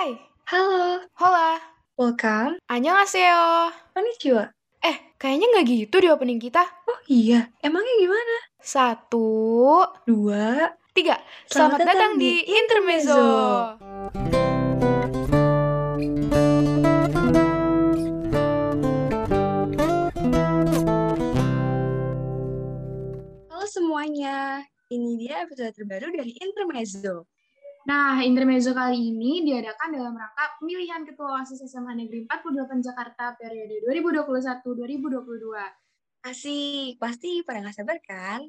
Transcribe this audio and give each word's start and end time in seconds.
Hai. 0.00 0.16
Halo. 0.48 1.04
Hola. 1.20 1.60
Welcome. 2.00 2.56
Annyeonghaseyo. 2.72 3.68
Konnichiwa. 3.92 4.48
Eh, 4.80 4.96
kayaknya 5.20 5.52
nggak 5.52 5.66
gitu 5.68 5.96
di 6.00 6.08
opening 6.08 6.40
kita. 6.40 6.64
Oh 6.88 7.00
iya, 7.04 7.52
emangnya 7.60 7.94
gimana? 8.00 8.36
Satu, 8.64 9.84
Dua. 10.08 10.72
tiga. 10.96 11.20
Selamat, 11.52 11.84
datang 11.84 12.16
di 12.16 12.32
Intermezzo. 12.48 13.20
Halo 23.52 23.66
semuanya, 23.68 24.64
ini 24.88 25.20
dia 25.20 25.44
episode 25.44 25.76
terbaru 25.76 26.08
dari 26.08 26.32
Intermezzo. 26.40 27.28
Nah, 27.90 28.22
intermezzo 28.22 28.70
kali 28.70 29.10
ini 29.10 29.42
diadakan 29.42 29.90
dalam 29.90 30.14
rangka 30.14 30.62
pemilihan 30.62 31.02
Ketua 31.02 31.42
OSIS 31.42 31.66
SMA 31.66 31.98
Negeri 31.98 32.22
48 32.22 32.86
Jakarta 32.86 33.34
periode 33.34 33.82
2021-2022. 33.82 36.22
Asik, 36.22 37.02
pasti 37.02 37.42
pada 37.42 37.66
nggak 37.66 37.74
sabar 37.74 37.98
kan? 38.06 38.46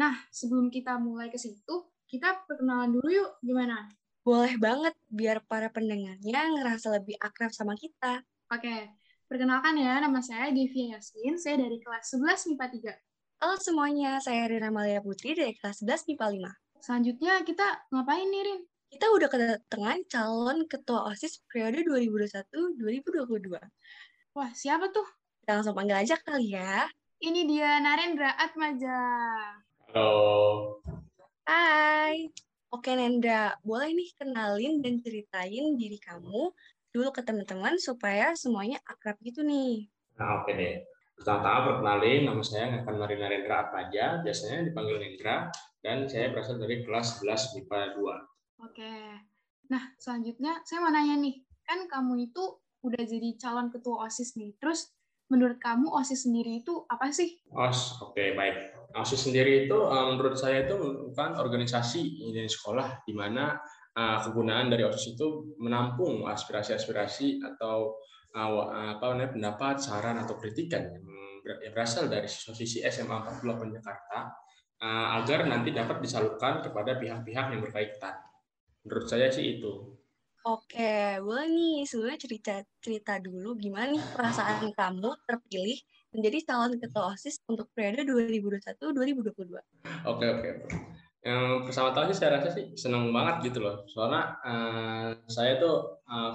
Nah, 0.00 0.16
sebelum 0.32 0.72
kita 0.72 0.96
mulai 0.96 1.28
ke 1.28 1.36
situ, 1.36 1.84
kita 2.08 2.48
perkenalan 2.48 2.96
dulu 2.96 3.12
yuk, 3.12 3.36
gimana? 3.44 3.92
Boleh 4.24 4.56
banget 4.56 4.96
biar 5.12 5.44
para 5.44 5.68
pendengarnya 5.68 6.56
ngerasa 6.56 6.88
lebih 6.96 7.20
akrab 7.20 7.52
sama 7.52 7.76
kita. 7.76 8.24
Oke, 8.48 8.88
perkenalkan 9.28 9.76
ya, 9.76 10.00
nama 10.00 10.24
saya 10.24 10.48
Devia 10.48 10.96
Yasmin, 10.96 11.36
saya 11.36 11.60
dari 11.60 11.76
kelas 11.76 12.16
11 12.16 12.56
MIPA 12.56 12.96
3. 12.96 13.44
Halo 13.44 13.60
semuanya, 13.60 14.16
saya 14.24 14.48
Rina 14.48 14.72
Malia 14.72 15.04
Putri 15.04 15.36
dari 15.36 15.52
kelas 15.60 15.84
11 15.84 16.08
MIPA 16.08 16.56
5. 16.56 16.80
Selanjutnya 16.80 17.44
kita 17.44 17.84
ngapain 17.92 18.32
nih, 18.32 18.44
Rin? 18.48 18.60
Kita 18.88 19.04
udah 19.12 19.28
kedatangan 19.28 20.00
calon 20.08 20.64
ketua 20.64 21.12
OSIS 21.12 21.44
periode 21.44 21.84
2021-2022. 21.84 23.60
Wah, 24.32 24.50
siapa 24.56 24.88
tuh? 24.88 25.04
Kita 25.44 25.60
langsung 25.60 25.76
panggil 25.76 26.00
aja 26.00 26.16
kali 26.16 26.56
ya. 26.56 26.88
Ini 27.20 27.44
dia 27.44 27.84
Narendra 27.84 28.32
Atmaja. 28.40 29.00
Halo. 29.92 30.80
Hai. 31.44 32.32
Oke 32.68 32.92
Nendra, 32.92 33.56
boleh 33.64 33.96
nih 33.96 34.12
kenalin 34.16 34.84
dan 34.84 35.00
ceritain 35.00 35.76
diri 35.76 35.96
kamu 36.00 36.52
dulu 36.92 37.08
ke 37.12 37.24
teman-teman 37.24 37.80
supaya 37.80 38.36
semuanya 38.36 38.76
akrab 38.84 39.16
gitu 39.24 39.40
nih. 39.40 39.88
Nah, 40.20 40.44
oke 40.44 40.52
deh. 40.52 40.84
Pertama-tama 41.16 41.76
perkenalin, 41.76 42.28
nama 42.28 42.44
saya 42.44 42.84
akan 42.84 42.94
Marina 43.00 43.32
Rendra 43.32 43.68
Atmaja, 43.68 44.20
biasanya 44.20 44.68
dipanggil 44.68 44.96
Nendra, 45.00 45.48
dan 45.80 46.04
saya 46.08 46.28
berasal 46.28 46.60
dari 46.60 46.84
kelas 46.84 47.24
11 47.24 47.56
MIPA 47.56 47.80
2. 47.96 48.27
Oke. 48.58 48.94
Nah, 49.70 49.82
selanjutnya 50.00 50.62
saya 50.66 50.82
mau 50.82 50.90
nanya 50.90 51.20
nih, 51.20 51.44
kan 51.62 51.84
kamu 51.86 52.32
itu 52.32 52.42
udah 52.82 53.02
jadi 53.02 53.34
calon 53.38 53.68
ketua 53.70 54.06
OSIS 54.06 54.38
nih. 54.38 54.54
Terus 54.58 54.90
menurut 55.28 55.60
kamu 55.60 55.92
OSIS 55.92 56.26
sendiri 56.26 56.64
itu 56.64 56.88
apa 56.88 57.12
sih? 57.12 57.38
OS, 57.52 58.00
oke 58.00 58.22
baik. 58.34 58.56
OSIS 58.96 59.28
sendiri 59.28 59.68
itu 59.68 59.76
eh, 59.76 60.06
menurut 60.08 60.34
saya 60.34 60.64
itu 60.64 60.74
merupakan 60.74 61.38
organisasi 61.44 62.32
di 62.32 62.48
sekolah 62.48 63.04
di 63.04 63.12
mana 63.12 63.60
eh, 63.92 64.18
kegunaan 64.24 64.72
dari 64.72 64.82
OSIS 64.88 65.14
itu 65.14 65.54
menampung 65.60 66.24
aspirasi-aspirasi 66.26 67.44
atau 67.44 68.00
eh, 68.32 68.48
apa 68.96 69.04
namanya 69.12 69.30
pendapat, 69.36 69.76
saran 69.84 70.16
atau 70.18 70.40
kritikan 70.40 70.88
yang 70.88 71.04
ber- 71.44 71.60
yang 71.62 71.72
berasal 71.76 72.08
dari 72.08 72.26
siswa-siswi 72.26 72.88
SMA 72.88 73.16
48 73.22 73.76
Jakarta 73.78 74.32
agar 74.78 75.50
nanti 75.50 75.74
dapat 75.74 75.98
disalurkan 75.98 76.62
kepada 76.62 77.02
pihak-pihak 77.02 77.50
yang 77.50 77.58
berkaitan. 77.58 78.14
Menurut 78.86 79.06
saya 79.10 79.28
sih 79.32 79.58
itu. 79.58 79.98
Oke, 80.46 81.18
boleh 81.20 81.46
nih 81.50 81.84
sebelumnya 81.84 82.20
cerita 82.20 82.54
cerita 82.80 83.20
dulu 83.20 83.58
gimana 83.58 83.92
nih 83.92 84.04
perasaan 84.14 84.70
kamu 84.78 85.10
terpilih 85.26 85.78
menjadi 86.14 86.38
calon 86.48 86.80
ketua 86.80 87.12
OSIS 87.12 87.44
untuk 87.50 87.68
periode 87.76 88.08
2021-2022. 88.08 89.60
Oke 90.08 90.24
oke. 90.24 90.50
Yang 91.20 91.68
pertama-tama 91.68 92.08
sih 92.08 92.16
saya 92.16 92.40
rasa 92.40 92.48
sih 92.54 92.72
senang 92.78 93.12
banget 93.12 93.52
gitu 93.52 93.60
loh. 93.60 93.84
Soalnya 93.90 94.40
eh, 94.40 95.10
saya 95.28 95.60
tuh 95.60 96.00
eh, 96.08 96.32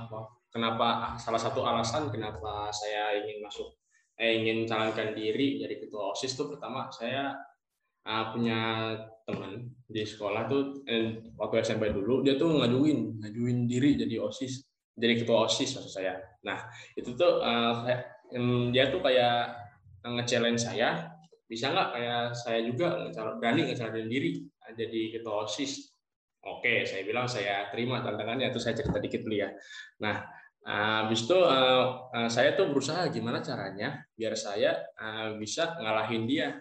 kenapa 0.54 1.18
salah 1.18 1.42
satu 1.42 1.66
alasan 1.66 2.14
kenapa 2.14 2.70
saya 2.70 3.18
ingin 3.18 3.42
masuk 3.42 3.74
eh, 4.22 4.38
ingin 4.38 4.70
calonkan 4.70 5.18
diri 5.18 5.58
jadi 5.58 5.82
ketua 5.82 6.14
OSIS 6.14 6.38
tuh 6.38 6.54
pertama 6.54 6.94
saya 6.94 7.34
eh, 8.04 8.26
punya 8.34 8.60
teman 9.24 9.72
di 9.88 10.04
sekolah 10.04 10.44
tuh 10.52 10.84
eh, 10.88 11.24
waktu 11.40 11.64
SMP 11.64 11.90
dulu 11.96 12.24
dia 12.26 12.36
tuh 12.36 12.60
ngajuin 12.60 13.24
ngajuin 13.24 13.58
diri 13.70 13.96
jadi 13.96 14.20
OSIS 14.20 14.54
jadi 14.94 15.14
ketua 15.26 15.50
OSIS 15.50 15.74
maksud 15.74 15.90
saya. 15.90 16.14
Nah, 16.46 16.70
itu 16.94 17.18
tuh 17.18 17.42
em, 18.34 18.70
dia 18.70 18.94
tuh 18.94 19.02
kayak 19.02 19.58
nge-challenge 20.06 20.62
saya 20.62 21.10
bisa 21.50 21.70
nggak 21.74 21.90
kayak 21.94 22.24
saya 22.34 22.60
juga 22.66 22.98
ngecal- 22.98 23.38
berani 23.42 23.62
ngecalonin 23.70 24.10
diri 24.10 24.32
eh, 24.42 24.74
jadi 24.78 25.02
ketua 25.20 25.46
OSIS. 25.46 25.90
Oke, 26.44 26.84
saya 26.84 27.08
bilang 27.08 27.24
saya 27.24 27.72
terima 27.72 28.04
tantangannya, 28.04 28.52
itu 28.52 28.60
saya 28.60 28.76
cerita 28.76 29.00
dikit 29.00 29.24
dulu 29.24 29.36
ya. 29.40 29.50
Nah, 30.04 30.16
eh, 30.68 30.98
habis 31.08 31.24
itu 31.26 31.38
eh, 31.40 31.86
eh, 32.20 32.30
saya 32.30 32.54
tuh 32.54 32.70
berusaha 32.70 33.08
gimana 33.10 33.40
caranya 33.42 33.98
biar 34.14 34.34
saya 34.38 34.78
eh, 35.00 35.30
bisa 35.40 35.74
ngalahin 35.80 36.24
dia. 36.30 36.54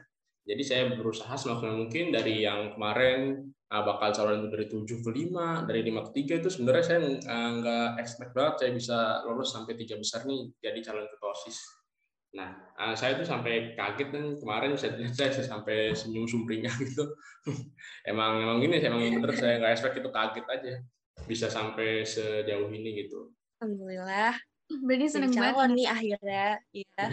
Jadi 0.42 0.62
saya 0.66 0.82
berusaha 0.90 1.30
semaksimal 1.38 1.86
mungkin 1.86 2.10
dari 2.10 2.42
yang 2.42 2.74
kemarin 2.74 3.46
eh, 3.46 3.82
bakal 3.86 4.10
calon 4.10 4.42
itu 4.42 4.48
dari 4.50 4.66
7 4.66 5.06
ke 5.06 5.10
5, 5.10 5.68
dari 5.70 5.80
5 5.86 6.06
ke 6.10 6.10
3 6.34 6.40
itu 6.42 6.48
sebenarnya 6.50 6.84
saya 6.84 7.00
eh, 7.06 7.50
nggak 7.62 7.88
expect 8.02 8.32
banget 8.34 8.54
saya 8.58 8.70
bisa 8.74 8.98
lolos 9.22 9.54
sampai 9.54 9.78
tiga 9.78 9.94
besar 9.94 10.26
nih 10.26 10.50
jadi 10.58 10.78
calon 10.82 11.06
ketua 11.06 11.30
OSIS. 11.30 11.58
Nah, 12.32 12.50
eh, 12.74 12.94
saya 12.98 13.14
tuh 13.14 13.26
sampai 13.28 13.78
kaget 13.78 14.08
dan 14.10 14.24
kemarin 14.42 14.74
saya, 14.74 14.98
saya, 15.14 15.30
saya 15.30 15.46
sampai 15.46 15.94
senyum 15.94 16.26
sumringah 16.26 16.74
gitu. 16.90 17.14
emang 18.02 18.42
emang 18.42 18.58
gini, 18.58 18.82
emang 18.82 18.98
bener 19.22 19.32
saya 19.38 19.62
nggak 19.62 19.72
expect 19.78 20.02
itu 20.02 20.10
kaget 20.10 20.46
aja 20.50 20.72
bisa 21.30 21.46
sampai 21.46 22.02
sejauh 22.02 22.66
ini 22.74 23.06
gitu. 23.06 23.30
Alhamdulillah, 23.62 24.34
Berarti 24.80 25.06
jadi 25.06 25.12
seneng 25.12 25.32
banget. 25.36 25.54
calon 25.54 25.70
nih 25.76 25.88
akhirnya. 25.88 26.46
Iya. 26.72 27.04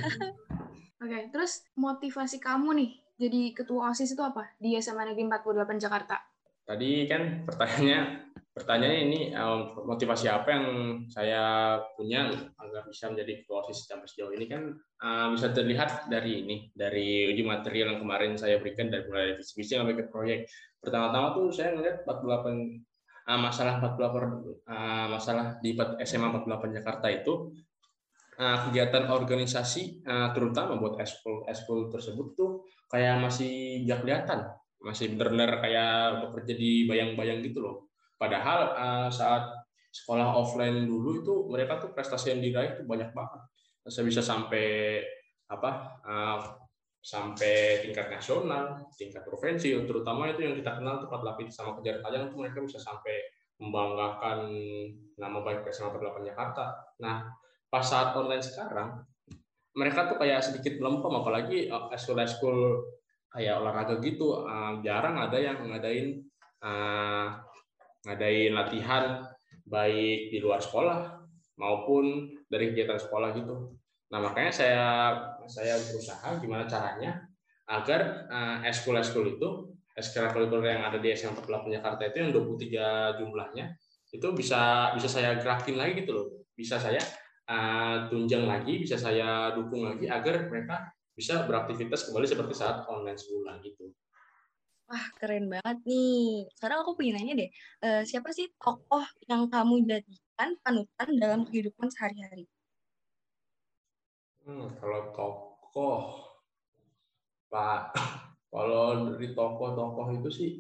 Oke, 1.00 1.18
terus 1.32 1.64
motivasi 1.76 2.38
kamu 2.40 2.70
nih 2.80 2.92
jadi 3.20 3.52
ketua 3.52 3.92
OSIS 3.92 4.16
itu 4.16 4.24
apa 4.24 4.56
di 4.56 4.80
SMA 4.80 5.12
Negeri 5.12 5.28
48 5.28 5.76
Jakarta? 5.76 6.16
Tadi 6.64 7.04
kan 7.04 7.44
pertanyaannya 7.44 8.32
pertanyaannya 8.56 9.02
ini 9.12 9.20
motivasi 9.84 10.32
apa 10.32 10.50
yang 10.56 10.66
saya 11.12 11.76
punya 12.00 12.32
agar 12.56 12.84
bisa 12.88 13.12
menjadi 13.12 13.44
ketua 13.44 13.68
OSIS 13.68 13.92
sampai 13.92 14.08
sejauh 14.08 14.32
ini 14.32 14.46
kan 14.48 14.72
eh, 14.78 15.28
bisa 15.36 15.52
terlihat 15.52 16.08
dari 16.08 16.48
ini 16.48 16.58
dari 16.72 17.28
uji 17.28 17.44
material 17.44 17.96
yang 17.96 18.00
kemarin 18.00 18.40
saya 18.40 18.64
berikan 18.64 18.88
dari 18.88 19.04
mulai 19.04 19.36
visi 19.36 19.54
misi 19.60 19.76
sampai 19.76 20.00
ke 20.00 20.08
proyek. 20.08 20.48
Pertama-tama 20.80 21.36
tuh 21.36 21.52
saya 21.52 21.76
ngeliat 21.76 22.08
48 22.08 23.28
eh, 23.28 23.40
masalah 23.40 23.74
48 23.84 24.64
eh, 24.64 25.08
masalah 25.12 25.46
di 25.60 25.76
SMA 26.08 26.28
48 26.40 26.78
Jakarta 26.80 27.08
itu 27.12 27.52
kegiatan 28.40 29.12
organisasi 29.12 30.08
eh, 30.08 30.30
terutama 30.32 30.80
buat 30.80 30.96
eskul 31.04 31.44
eskul 31.44 31.92
tersebut 31.92 32.28
tuh 32.40 32.52
kayak 32.88 33.20
masih 33.20 33.84
nggak 33.84 34.00
kelihatan 34.08 34.48
masih 34.80 35.12
benar-benar 35.12 35.60
kayak 35.60 36.24
bekerja 36.24 36.54
di 36.56 36.88
bayang-bayang 36.88 37.44
gitu 37.44 37.60
loh. 37.60 37.76
Padahal 38.16 38.60
eh, 38.80 39.10
saat 39.12 39.52
sekolah 39.92 40.40
offline 40.40 40.88
dulu 40.88 41.10
itu 41.20 41.34
mereka 41.52 41.84
tuh 41.84 41.92
prestasi 41.92 42.32
yang 42.36 42.40
diraih 42.40 42.80
tuh 42.80 42.88
banyak 42.88 43.12
banget. 43.12 43.42
Saya 43.84 44.08
bisa 44.08 44.24
sampai 44.24 45.04
apa 45.52 46.00
eh, 46.08 46.40
sampai 47.00 47.84
tingkat 47.84 48.08
nasional, 48.12 48.88
tingkat 48.96 49.24
provinsi, 49.24 49.72
terutama 49.88 50.32
itu 50.32 50.44
yang 50.48 50.56
kita 50.56 50.80
kenal 50.80 51.00
tempat 51.00 51.22
lapis 51.24 51.56
sama 51.56 51.80
kejar 51.80 52.04
tajam 52.04 52.28
itu 52.28 52.36
mereka 52.36 52.60
bisa 52.60 52.80
sampai 52.80 53.20
membanggakan 53.60 54.48
nama 55.20 55.40
baik 55.44 55.68
SMA 55.72 55.96
48 55.96 56.32
Jakarta. 56.32 56.76
Nah, 57.04 57.28
pas 57.70 57.86
saat 57.86 58.18
online 58.18 58.44
sekarang, 58.44 59.06
mereka 59.78 60.10
tuh 60.10 60.18
kayak 60.18 60.42
sedikit 60.42 60.82
melempem, 60.82 61.14
apalagi 61.14 61.58
eh, 61.70 61.86
eskul-eskul 61.96 62.84
kayak 63.30 63.62
olahraga 63.62 64.02
gitu, 64.02 64.44
eh, 64.44 64.74
jarang 64.82 65.16
ada 65.22 65.38
yang 65.38 65.62
ngadain 65.70 66.18
eh, 66.66 67.28
ngadain 68.06 68.52
latihan 68.58 69.24
baik 69.70 70.34
di 70.34 70.38
luar 70.42 70.58
sekolah 70.58 71.22
maupun 71.62 72.34
dari 72.50 72.74
kegiatan 72.74 72.98
sekolah 72.98 73.30
gitu. 73.38 73.78
Nah 74.10 74.20
makanya 74.20 74.50
saya 74.50 74.86
saya 75.46 75.78
berusaha 75.78 76.42
gimana 76.42 76.66
caranya 76.66 77.22
agar 77.70 78.26
eh, 78.28 78.58
eskul-eskul 78.74 79.38
itu 79.38 79.50
ekstrakurikuler 79.94 80.80
yang 80.80 80.84
ada 80.88 80.98
di 80.98 81.12
SMA 81.14 81.44
48 81.44 81.76
Jakarta 81.76 82.02
itu 82.08 82.18
yang 82.24 82.32
23 82.32 83.20
jumlahnya 83.20 83.66
itu 84.10 84.28
bisa 84.34 84.90
bisa 84.98 85.06
saya 85.06 85.38
gerakin 85.38 85.78
lagi 85.78 86.02
gitu 86.02 86.12
loh. 86.18 86.28
Bisa 86.58 86.82
saya 86.82 87.00
eh, 87.50 87.96
tunjang 88.14 88.46
lagi, 88.46 88.78
bisa 88.78 88.96
saya 88.96 89.58
dukung 89.58 89.90
lagi 89.90 90.06
agar 90.06 90.46
mereka 90.48 90.94
bisa 91.18 91.44
beraktivitas 91.50 92.08
kembali 92.08 92.26
seperti 92.30 92.54
saat 92.56 92.88
online 92.88 93.20
semula 93.20 93.58
gitu. 93.66 93.92
Wah, 94.90 95.06
keren 95.22 95.52
banget 95.52 95.78
nih. 95.86 96.50
Sekarang 96.58 96.82
aku 96.82 96.98
pengen 96.98 97.22
nanya 97.22 97.34
deh, 97.46 97.50
eh, 97.86 98.02
siapa 98.06 98.34
sih 98.34 98.50
tokoh 98.58 99.06
yang 99.30 99.46
kamu 99.46 99.86
jadikan 99.86 100.50
panutan 100.66 101.10
dalam 101.20 101.42
kehidupan 101.46 101.94
sehari-hari? 101.94 102.50
Hmm, 104.48 104.74
kalau 104.82 105.14
tokoh, 105.14 106.02
Pak, 107.54 107.94
kalau 108.54 109.14
dari 109.14 109.30
tokoh-tokoh 109.38 110.08
itu 110.18 110.30
sih, 110.34 110.52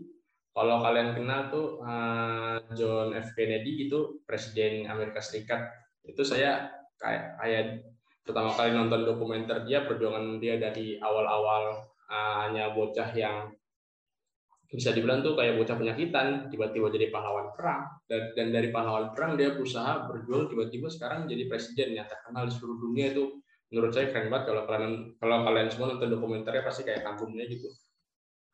kalau 0.54 0.78
kalian 0.84 1.18
kenal 1.18 1.50
tuh 1.50 1.68
uh, 1.82 2.62
John 2.78 3.18
F 3.18 3.34
Kennedy 3.34 3.90
itu 3.90 4.22
presiden 4.30 4.86
Amerika 4.86 5.24
Serikat, 5.26 5.74
itu 6.06 6.22
saya 6.22 6.79
kayak 7.00 7.40
kayak 7.40 7.66
pertama 8.28 8.54
kali 8.54 8.76
nonton 8.76 9.08
dokumenter 9.08 9.66
dia 9.66 9.88
perjuangan 9.88 10.38
dia 10.38 10.60
dari 10.62 11.00
awal-awal 11.02 11.82
uh, 12.12 12.36
hanya 12.46 12.76
bocah 12.76 13.10
yang 13.16 13.50
bisa 14.70 14.94
dibilang 14.94 15.26
tuh 15.26 15.34
kayak 15.34 15.58
bocah 15.58 15.74
penyakitan 15.82 16.46
tiba-tiba 16.54 16.94
jadi 16.94 17.10
pahlawan 17.10 17.50
perang. 17.58 17.90
Dan, 18.06 18.38
dan 18.38 18.48
dari 18.54 18.70
pahlawan 18.70 19.18
perang 19.18 19.34
dia 19.34 19.58
berusaha 19.58 20.06
berjuang 20.06 20.46
tiba-tiba 20.46 20.94
sekarang 20.94 21.26
jadi 21.26 21.50
presiden 21.50 21.98
yang 21.98 22.06
terkenal 22.06 22.46
di 22.46 22.54
seluruh 22.54 22.78
dunia 22.78 23.10
itu. 23.10 23.42
Menurut 23.74 23.94
saya 23.94 24.14
keren 24.14 24.30
banget 24.30 24.54
kalau 24.54 24.64
kalian 24.70 24.94
kalau 25.18 25.38
kalian 25.46 25.68
semua 25.74 25.88
nonton 25.94 26.10
dokumenternya 26.14 26.62
pasti 26.62 26.86
kayak 26.86 27.02
kagumnya 27.02 27.50
gitu. 27.50 27.70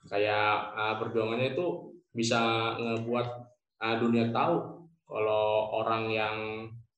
Kayak 0.08 0.72
uh, 0.72 0.96
perjuangannya 1.04 1.52
itu 1.52 1.68
bisa 2.16 2.40
ngebuat 2.80 3.28
uh, 3.84 3.96
dunia 4.00 4.32
tahu 4.32 4.88
kalau 5.04 5.46
orang 5.84 6.04
yang 6.16 6.36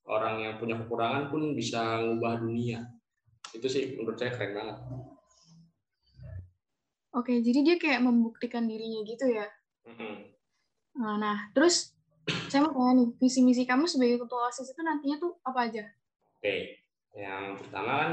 orang 0.07 0.44
yang 0.44 0.54
punya 0.56 0.80
kekurangan 0.80 1.27
pun 1.27 1.54
bisa 1.54 2.00
ngubah 2.00 2.39
dunia 2.39 2.83
itu 3.51 3.68
sih 3.68 3.95
menurut 3.95 4.18
saya 4.19 4.31
keren 4.33 4.56
banget 4.56 4.80
Oke, 7.18 7.42
jadi 7.42 7.65
dia 7.65 7.75
kayak 7.81 8.06
membuktikan 8.06 8.69
dirinya 8.69 9.01
gitu 9.01 9.25
ya. 9.25 9.50
mm 9.89 10.38
Nah, 10.98 11.18
nah, 11.18 11.38
terus 11.54 11.94
saya 12.50 12.65
mau 12.65 12.74
tanya 12.74 13.06
nih, 13.06 13.09
visi 13.21 13.45
misi 13.45 13.69
kamu 13.69 13.86
sebagai 13.86 14.25
ketua 14.25 14.50
OSIS 14.50 14.74
itu 14.74 14.81
nantinya 14.81 15.18
tuh 15.21 15.38
apa 15.45 15.69
aja? 15.69 15.86
Oke, 16.38 16.81
yang 17.13 17.54
pertama 17.54 17.92
kan 18.01 18.12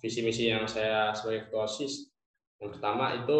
visi 0.00 0.24
misi 0.24 0.48
yang 0.48 0.64
saya 0.64 1.12
sebagai 1.12 1.48
ketua 1.48 1.68
OSIS. 1.68 2.08
Yang 2.56 2.80
pertama 2.80 3.12
itu 3.20 3.38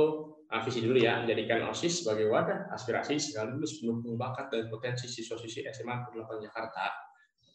uh, 0.52 0.60
visi 0.60 0.84
dulu 0.84 0.96
ya, 1.00 1.24
menjadikan 1.24 1.64
OSIS 1.72 2.04
sebagai 2.04 2.28
wadah 2.28 2.68
aspirasi 2.72 3.16
sekaligus 3.16 3.80
pendukung 3.80 4.20
bakat 4.20 4.52
dan 4.52 4.68
potensi 4.68 5.08
siswa-siswi 5.08 5.64
SMA 5.72 6.04
48 6.12 6.46
Jakarta 6.52 7.05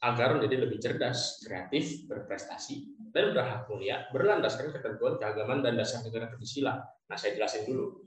agar 0.02 0.34
menjadi 0.34 0.66
lebih 0.66 0.82
cerdas, 0.82 1.46
kreatif, 1.46 2.10
berprestasi, 2.10 2.90
dan 3.14 3.38
berhak 3.38 3.70
mulia 3.70 4.10
berlandaskan 4.10 4.74
ketentuan 4.74 5.22
keagamaan 5.22 5.62
dan 5.62 5.78
dasar 5.78 6.02
negara 6.02 6.26
Pancasila. 6.34 6.82
Nah, 6.82 7.18
saya 7.18 7.38
jelasin 7.38 7.70
dulu. 7.70 8.02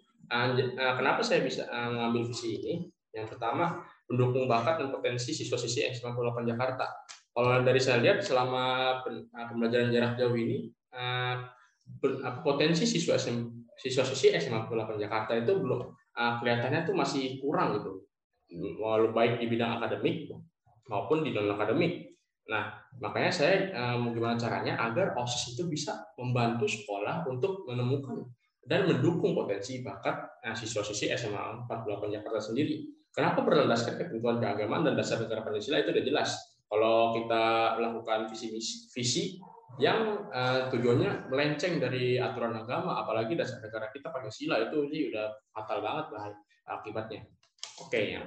Kenapa 0.75 1.23
saya 1.23 1.47
bisa 1.47 1.71
mengambil 1.71 2.27
visi 2.27 2.59
ini? 2.59 2.75
Yang 3.15 3.39
pertama, 3.39 3.87
mendukung 4.11 4.51
bakat 4.51 4.83
dan 4.83 4.91
potensi 4.91 5.31
siswa-siswi 5.31 5.95
SMA 5.95 6.11
48 6.19 6.51
Jakarta. 6.51 6.87
Kalau 7.31 7.63
dari 7.63 7.79
saya 7.79 8.03
lihat 8.03 8.27
selama 8.27 8.99
pembelajaran 9.31 9.95
jarak 9.95 10.19
jauh 10.19 10.35
ini, 10.35 10.67
potensi 12.43 12.91
siswa 12.91 13.15
siswa-siswi 13.79 14.35
SMA 14.43 14.67
48 14.67 14.99
Jakarta 14.99 15.39
itu 15.39 15.53
belum 15.63 15.95
kelihatannya 16.15 16.91
tuh 16.91 16.95
masih 16.99 17.39
kurang 17.39 17.79
gitu. 17.79 18.03
Walau 18.83 19.15
baik 19.15 19.39
di 19.39 19.47
bidang 19.47 19.79
akademik 19.79 20.31
maupun 20.91 21.25
di 21.25 21.33
non 21.33 21.53
akademik. 21.53 22.13
Nah, 22.45 22.77
makanya 23.01 23.33
saya 23.33 23.73
mau 23.97 24.13
gimana 24.13 24.37
caranya 24.37 24.77
agar 24.77 25.17
OSIS 25.17 25.57
itu 25.57 25.65
bisa 25.65 25.97
membantu 26.21 26.69
sekolah 26.69 27.25
untuk 27.25 27.65
menemukan 27.65 28.29
dan 28.65 28.85
mendukung 28.85 29.33
potensi 29.33 29.81
bakat 29.81 30.45
siswa-siswi 30.53 31.13
SMA 31.17 31.65
48 31.69 32.17
Jakarta 32.21 32.41
sendiri. 32.41 32.85
Kenapa 33.15 33.47
berlandaskan 33.47 33.95
ketentuan 33.95 34.43
keagamaan 34.43 34.83
dan 34.83 34.99
dasar 34.99 35.23
negara 35.23 35.47
Pancasila 35.47 35.79
itu 35.79 35.95
sudah 35.95 36.05
jelas. 36.05 36.31
Kalau 36.67 37.15
kita 37.15 37.45
melakukan 37.79 38.27
visi 38.27 38.51
visi 38.91 39.39
yang 39.79 40.27
uh, 40.35 40.67
tujuannya 40.71 41.31
melenceng 41.31 41.79
dari 41.79 42.19
aturan 42.19 42.55
agama, 42.59 42.99
apalagi 42.99 43.39
dasar 43.39 43.63
negara 43.63 43.87
kita 43.95 44.11
Pancasila 44.11 44.59
itu 44.67 44.91
sih 44.91 45.15
udah 45.15 45.31
fatal 45.55 45.79
banget 45.79 46.07
lah 46.11 46.25
akibatnya. 46.75 47.23
Oke 47.79 48.19
ya. 48.19 48.23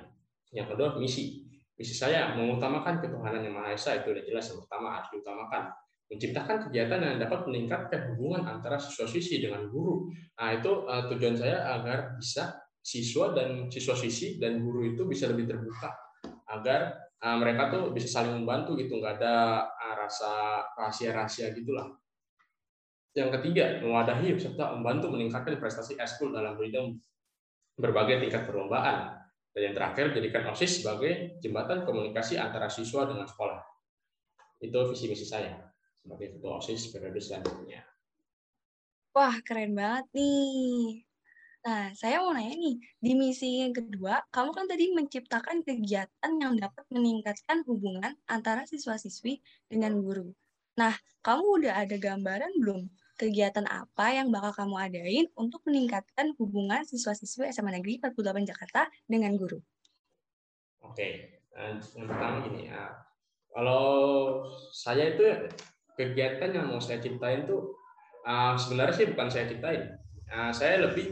Yang 0.55 0.75
kedua 0.75 0.95
misi 0.95 1.46
Misi 1.77 1.93
saya 1.93 2.33
mengutamakan 2.33 2.97
ketuhanan 3.05 3.45
yang 3.45 3.53
Maha 3.53 3.77
Esa 3.77 4.01
itu 4.01 4.09
sudah 4.09 4.25
jelas 4.25 4.45
yang 4.49 4.59
pertama 4.65 4.87
harus 4.97 5.09
diutamakan. 5.13 5.63
Menciptakan 6.09 6.57
kegiatan 6.67 6.99
yang 7.03 7.17
dapat 7.21 7.39
meningkatkan 7.45 7.99
hubungan 8.15 8.49
antara 8.49 8.81
siswa-siswi 8.81 9.45
dengan 9.45 9.69
guru. 9.69 10.09
Nah, 10.41 10.57
itu 10.57 10.71
uh, 10.89 11.05
tujuan 11.13 11.37
saya 11.37 11.77
agar 11.77 12.17
bisa 12.17 12.57
siswa 12.81 13.37
dan 13.37 13.69
siswa-siswi 13.69 14.41
dan 14.41 14.65
guru 14.65 14.89
itu 14.89 15.05
bisa 15.05 15.29
lebih 15.29 15.45
terbuka 15.45 15.93
agar 16.49 16.97
uh, 17.21 17.37
mereka 17.37 17.69
tuh 17.69 17.93
bisa 17.93 18.09
saling 18.09 18.33
membantu 18.41 18.73
gitu, 18.79 18.97
nggak 18.97 19.21
ada 19.21 19.67
uh, 19.69 19.95
rasa 20.01 20.63
rahasia-rahasia 20.79 21.53
gitulah. 21.53 21.93
Yang 23.13 23.37
ketiga, 23.37 23.85
mewadahi 23.85 24.33
serta 24.39 24.73
membantu 24.73 25.13
meningkatkan 25.13 25.61
prestasi 25.61 25.93
eskul 25.99 26.33
dalam 26.33 26.57
bidang 26.57 26.97
berbagai 27.77 28.25
tingkat 28.25 28.49
perlombaan 28.49 29.26
dan 29.57 29.73
yang 29.73 29.75
terakhir, 29.81 30.13
jadikan 30.13 30.53
OSIS 30.53 30.85
sebagai 30.85 31.41
jembatan 31.41 31.81
komunikasi 31.81 32.37
antara 32.37 32.69
siswa 32.69 33.09
dengan 33.09 33.25
sekolah. 33.25 33.57
Itu 34.61 34.85
visi 34.93 35.09
misi 35.09 35.25
saya 35.25 35.57
sebagai 35.97 36.37
ketua 36.37 36.61
OSIS 36.61 36.93
periode 36.93 37.17
selanjutnya. 37.17 37.81
Wah, 39.17 39.33
keren 39.41 39.73
banget 39.73 40.05
nih. 40.13 41.01
Nah, 41.65 41.89
saya 41.97 42.21
mau 42.21 42.37
nanya 42.37 42.53
nih, 42.53 42.77
di 43.01 43.11
misi 43.17 43.65
yang 43.65 43.73
kedua, 43.73 44.21
kamu 44.29 44.53
kan 44.53 44.69
tadi 44.69 44.93
menciptakan 44.93 45.65
kegiatan 45.65 46.31
yang 46.37 46.53
dapat 46.53 46.85
meningkatkan 46.93 47.65
hubungan 47.65 48.13
antara 48.29 48.61
siswa-siswi 48.69 49.41
dengan 49.65 49.97
guru. 50.05 50.37
Nah, 50.77 50.93
kamu 51.25 51.65
udah 51.65 51.81
ada 51.81 51.97
gambaran 51.97 52.53
belum 52.61 52.85
kegiatan 53.17 53.65
apa 53.65 54.13
yang 54.13 54.29
bakal 54.29 54.53
kamu 54.53 54.75
adain 54.77 55.25
untuk 55.33 55.65
meningkatkan 55.65 56.37
hubungan 56.37 56.85
siswa-siswi 56.85 57.49
SMA 57.49 57.81
Negeri 57.81 57.97
48 57.97 58.45
Jakarta 58.45 58.85
dengan 59.09 59.33
guru? 59.35 59.57
Oke, 60.85 61.41
yang 61.57 61.81
pertama 61.81 62.45
gini 62.45 62.69
ya. 62.69 62.93
Kalau 63.49 63.83
saya 64.69 65.17
itu 65.17 65.25
kegiatan 65.97 66.53
yang 66.53 66.69
mau 66.69 66.77
saya 66.77 67.01
ciptain 67.01 67.49
itu 67.49 67.73
uh, 68.21 68.53
sebenarnya 68.53 68.93
sih 68.93 69.07
bukan 69.09 69.27
saya 69.33 69.49
ciptain. 69.49 69.97
Uh, 70.29 70.53
saya 70.53 70.85
lebih 70.85 71.09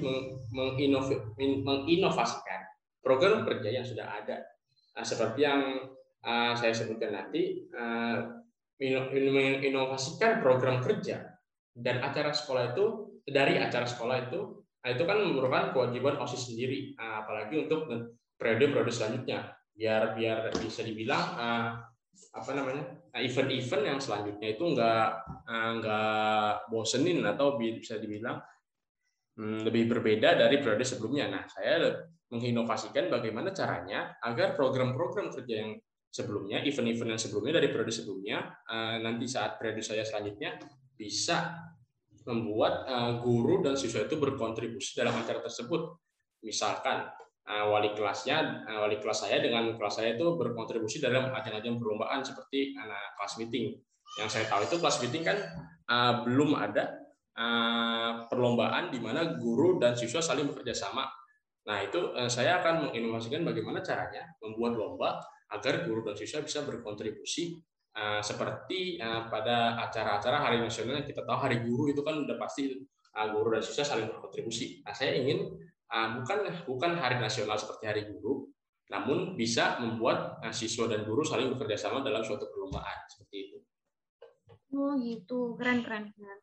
menginovasikan 1.65 2.61
program 3.01 3.41
kerja 3.49 3.81
yang 3.81 3.85
sudah 3.85 4.05
ada. 4.05 4.45
Uh, 4.93 5.01
seperti 5.01 5.41
yang 5.41 5.89
uh, 6.21 6.53
saya 6.53 6.69
sebutkan 6.69 7.17
nanti, 7.17 7.65
uh, 7.73 8.45
menginovasikan 8.77 10.45
program 10.45 10.85
kerja 10.85 11.34
dan 11.75 11.99
acara 11.99 12.31
sekolah 12.31 12.71
itu 12.71 12.85
dari 13.27 13.59
acara 13.59 13.83
sekolah 13.83 14.31
itu 14.31 14.63
nah 14.79 14.89
itu 14.93 15.03
kan 15.03 15.17
merupakan 15.19 15.75
kewajiban 15.75 16.15
osis 16.23 16.49
sendiri 16.53 16.95
nah, 16.95 17.25
apalagi 17.25 17.67
untuk 17.67 17.91
periode-periode 18.39 18.93
selanjutnya 18.93 19.51
biar 19.75 20.15
biar 20.15 20.55
bisa 20.55 20.87
dibilang 20.87 21.25
uh, 21.35 21.69
apa 22.15 22.51
namanya 22.55 22.83
nah, 23.11 23.19
event-event 23.19 23.83
yang 23.83 23.99
selanjutnya 23.99 24.55
itu 24.55 24.63
enggak 24.63 25.19
enggak 25.51 26.63
bosenin 26.71 27.19
atau 27.27 27.59
bisa 27.59 27.99
dibilang 27.99 28.39
hmm, 29.35 29.67
lebih 29.67 29.91
berbeda 29.91 30.39
dari 30.39 30.59
periode 30.63 30.87
sebelumnya. 30.87 31.27
Nah, 31.27 31.43
saya 31.47 31.91
menginovasikan 32.31 33.11
bagaimana 33.11 33.51
caranya 33.51 34.17
agar 34.23 34.57
program-program 34.57 35.29
kerja 35.31 35.55
yang 35.61 35.71
sebelumnya, 36.09 36.63
event-event 36.63 37.15
yang 37.15 37.21
sebelumnya 37.21 37.53
dari 37.59 37.67
periode 37.69 37.91
sebelumnya, 37.91 38.39
nanti 39.03 39.27
saat 39.27 39.59
periode 39.59 39.83
saya 39.83 40.07
selanjutnya 40.07 40.55
bisa 40.95 41.55
membuat 42.25 42.89
uh, 42.89 43.21
guru 43.21 43.61
dan 43.61 43.77
siswa 43.77 44.03
itu 44.03 44.17
berkontribusi 44.17 44.97
dalam 44.97 45.13
acara 45.13 45.45
tersebut. 45.45 45.93
Misalkan 46.41 47.05
uh, 47.45 47.65
wali 47.69 47.93
kelasnya, 47.93 48.65
uh, 48.65 48.85
wali 48.85 48.97
kelas 48.97 49.29
saya 49.29 49.37
dengan 49.39 49.77
kelas 49.77 50.01
saya 50.01 50.17
itu 50.17 50.25
berkontribusi 50.33 50.97
dalam 50.97 51.29
ajang-ajang 51.31 51.77
perlombaan 51.77 52.25
seperti 52.25 52.73
anak 52.75 53.13
kelas 53.21 53.33
meeting. 53.37 53.77
Yang 54.17 54.29
saya 54.31 54.45
tahu 54.49 54.61
itu 54.65 54.75
kelas 54.81 54.97
meeting 55.05 55.23
kan 55.23 55.37
uh, 55.85 56.13
belum 56.25 56.57
ada 56.57 56.97
uh, 57.37 58.25
perlombaan 58.25 58.89
di 58.89 58.97
mana 58.97 59.37
guru 59.37 59.77
dan 59.77 59.93
siswa 59.93 60.23
saling 60.23 60.49
bekerja 60.49 60.73
sama. 60.73 61.05
Nah 61.65 61.77
itu 61.85 62.13
uh, 62.13 62.29
saya 62.29 62.61
akan 62.61 62.89
menginovasikan 62.89 63.45
bagaimana 63.45 63.85
caranya 63.85 64.25
membuat 64.41 64.73
lomba 64.77 65.09
agar 65.53 65.85
guru 65.85 66.01
dan 66.09 66.17
siswa 66.17 66.41
bisa 66.41 66.65
berkontribusi 66.65 67.61
Uh, 67.95 68.19
seperti 68.19 68.99
uh, 68.99 69.31
pada 69.31 69.79
acara-acara 69.87 70.43
Hari 70.43 70.59
Nasional 70.59 70.99
yang 70.99 71.07
kita 71.07 71.23
tahu 71.23 71.39
Hari 71.39 71.63
Guru 71.63 71.87
itu 71.87 72.03
kan 72.03 72.27
udah 72.27 72.35
pasti 72.35 72.75
uh, 73.15 73.27
guru 73.31 73.55
dan 73.55 73.63
siswa 73.63 73.95
saling 73.95 74.11
berkontribusi. 74.11 74.83
Nah, 74.83 74.91
saya 74.91 75.15
ingin 75.15 75.55
uh, 75.87 76.19
bukan 76.19 76.43
bukan 76.67 76.91
Hari 76.99 77.23
Nasional 77.23 77.55
seperti 77.55 77.87
Hari 77.87 78.03
Guru, 78.11 78.51
namun 78.91 79.39
bisa 79.39 79.79
membuat 79.79 80.43
uh, 80.43 80.51
siswa 80.51 80.91
dan 80.91 81.07
guru 81.07 81.23
saling 81.23 81.55
bekerja 81.55 81.87
sama 81.87 82.03
dalam 82.03 82.19
suatu 82.19 82.51
perlombaan 82.51 83.07
seperti 83.07 83.35
itu. 83.47 83.57
Oh 84.75 84.99
gitu, 84.99 85.55
keren 85.55 85.79
keren 85.79 86.11
keren. 86.11 86.39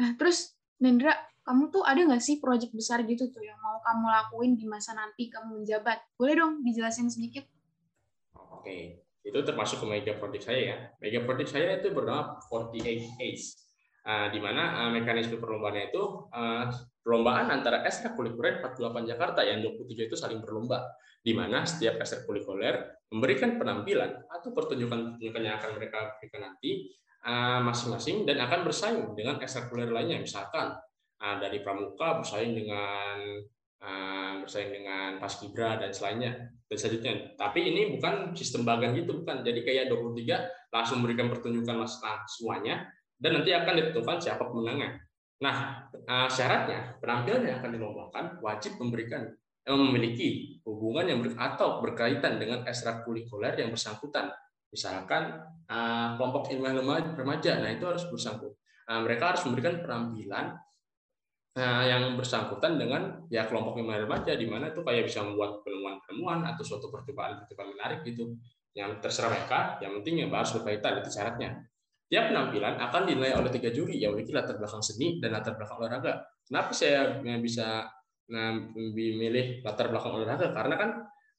Nah 0.00 0.16
terus 0.16 0.56
Nendra, 0.80 1.12
kamu 1.44 1.72
tuh 1.72 1.84
ada 1.84 2.00
nggak 2.04 2.24
sih 2.24 2.40
proyek 2.40 2.72
besar 2.72 3.04
gitu 3.04 3.28
tuh 3.28 3.44
yang 3.44 3.56
mau 3.60 3.80
kamu 3.84 4.08
lakuin 4.12 4.52
di 4.56 4.64
masa 4.64 4.96
nanti 4.96 5.28
kamu 5.28 5.60
menjabat? 5.60 6.04
Boleh 6.16 6.40
dong 6.40 6.64
dijelasin 6.64 7.12
sedikit? 7.12 7.44
Oke, 8.32 9.05
Itu 9.26 9.42
termasuk 9.42 9.82
ke 9.82 9.86
mega 9.90 10.14
project 10.14 10.46
saya 10.46 10.60
ya. 10.62 10.76
Mega 11.02 11.26
project 11.26 11.50
saya 11.50 11.82
itu 11.82 11.90
bernama 11.90 12.38
48 12.46 13.18
Ace. 13.26 13.66
Uh, 14.06 14.30
di 14.30 14.38
mana 14.38 14.86
uh, 14.86 14.90
mekanisme 14.94 15.42
perlombaannya 15.42 15.90
itu 15.90 16.30
uh, 16.30 16.70
perlombaan 17.02 17.50
antara 17.50 17.82
ekstrakurikuler 17.82 18.62
48 18.62 19.02
Jakarta 19.02 19.42
yang 19.42 19.66
27 19.66 20.06
itu 20.06 20.14
saling 20.14 20.38
berlomba 20.46 20.94
di 21.26 21.34
mana 21.34 21.66
setiap 21.66 21.98
ekstrakurikuler 21.98 23.02
memberikan 23.10 23.58
penampilan 23.58 24.30
atau 24.30 24.54
pertunjukan-pertunjukan 24.54 25.42
yang 25.42 25.58
akan 25.58 25.70
mereka 25.74 26.14
berikan 26.22 26.54
nanti 26.54 26.94
masing-masing 27.66 28.22
uh, 28.22 28.24
dan 28.30 28.46
akan 28.46 28.60
bersaing 28.62 29.10
dengan 29.18 29.42
ekstrakurikuler 29.42 29.90
lainnya 29.90 30.22
misalkan 30.22 30.78
uh, 31.18 31.36
dari 31.42 31.66
pramuka 31.66 32.22
bersaing 32.22 32.54
dengan 32.54 33.42
bersaing 34.46 34.70
dengan 34.70 35.18
paskibra 35.18 35.78
dan 35.78 35.90
selainnya 35.90 36.54
dan 36.70 36.76
selanjutnya. 36.78 37.12
Tapi 37.34 37.60
ini 37.66 37.98
bukan 37.98 38.34
sistem 38.34 38.62
bagan 38.62 38.94
gitu, 38.94 39.22
bukan. 39.22 39.42
Jadi 39.42 39.66
kayak 39.66 39.90
23 39.90 40.70
langsung 40.74 41.02
memberikan 41.02 41.26
pertunjukan 41.30 41.76
nah, 41.82 42.22
semuanya 42.30 42.86
dan 43.18 43.30
nanti 43.38 43.50
akan 43.50 43.74
ditentukan 43.74 44.18
siapa 44.22 44.46
pemenangnya. 44.46 45.02
Nah, 45.42 45.84
uh, 45.92 46.28
syaratnya 46.30 46.96
penampilan 47.02 47.42
yang 47.44 47.56
akan 47.60 47.70
dilombakan 47.74 48.24
wajib 48.40 48.80
memberikan 48.80 49.28
eh, 49.66 49.76
memiliki 49.76 50.56
hubungan 50.64 51.04
yang 51.04 51.18
ber, 51.20 51.36
atau 51.36 51.84
berkaitan 51.84 52.40
dengan 52.40 52.64
ekstrakurikuler 52.64 53.58
yang 53.58 53.74
bersangkutan. 53.74 54.32
Misalkan 54.70 55.42
uh, 55.68 56.08
kelompok 56.16 56.54
ilmiah 56.54 56.78
remaja, 57.14 57.58
nah 57.60 57.70
itu 57.70 57.84
harus 57.84 58.06
bersangkut. 58.08 58.54
Mereka 58.86 59.34
harus 59.34 59.42
memberikan 59.50 59.82
penampilan 59.82 60.54
Nah, 61.56 61.88
yang 61.88 62.20
bersangkutan 62.20 62.76
dengan 62.76 63.24
ya 63.32 63.48
kelompok 63.48 63.80
ilmiah 63.80 64.04
remaja 64.04 64.36
di 64.36 64.44
mana 64.44 64.68
itu 64.68 64.84
kayak 64.84 65.08
bisa 65.08 65.24
membuat 65.24 65.64
penemuan-penemuan 65.64 66.44
atau 66.52 66.60
suatu 66.60 66.92
percobaan-percobaan 66.92 67.72
menarik 67.72 68.04
gitu. 68.04 68.36
Yang 68.76 69.00
terserah 69.00 69.32
mereka, 69.32 69.80
yang 69.80 69.96
penting 69.96 70.20
yang 70.20 70.28
harus 70.28 70.52
berkaitan 70.52 71.00
itu 71.00 71.08
syaratnya. 71.08 71.64
Tiap 72.12 72.28
penampilan 72.28 72.76
akan 72.76 73.02
dinilai 73.08 73.32
oleh 73.40 73.48
tiga 73.48 73.72
juri 73.72 73.96
yang 73.96 74.12
memiliki 74.12 74.36
latar 74.36 74.60
belakang 74.60 74.84
seni 74.84 75.16
dan 75.16 75.32
latar 75.32 75.56
belakang 75.56 75.80
olahraga. 75.80 76.28
Kenapa 76.44 76.70
saya 76.76 77.24
bisa 77.40 77.88
nah, 78.28 78.52
memilih 78.76 79.64
latar 79.64 79.88
belakang 79.88 80.12
olahraga? 80.12 80.52
Karena 80.52 80.74
kan 80.76 80.90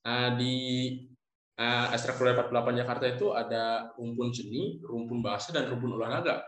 uh, 0.02 0.30
di 0.34 0.56
uh, 1.62 1.94
ekstrakurikuler 1.94 2.50
48 2.50 2.82
Jakarta 2.82 3.06
itu 3.06 3.28
ada 3.38 3.94
rumpun 3.94 4.34
seni, 4.34 4.82
rumpun 4.82 5.22
bahasa, 5.22 5.54
dan 5.54 5.70
rumpun 5.70 5.94
olahraga 5.94 6.42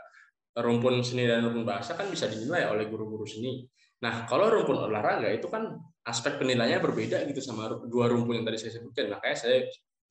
rumpun 0.58 1.06
seni 1.06 1.30
dan 1.30 1.46
rumpun 1.46 1.68
bahasa 1.68 1.94
kan 1.94 2.10
bisa 2.10 2.26
dinilai 2.26 2.66
oleh 2.70 2.90
guru-guru 2.90 3.28
seni. 3.28 3.66
Nah, 4.00 4.24
kalau 4.26 4.48
rumpun 4.48 4.90
olahraga 4.90 5.28
itu 5.28 5.52
kan 5.52 5.76
aspek 6.08 6.40
penilaiannya 6.40 6.80
berbeda 6.80 7.28
gitu 7.28 7.44
sama 7.44 7.68
dua 7.86 8.08
rumpun 8.08 8.40
yang 8.40 8.46
tadi 8.48 8.58
saya 8.58 8.80
sebutkan. 8.80 9.12
Makanya 9.12 9.38
saya 9.38 9.60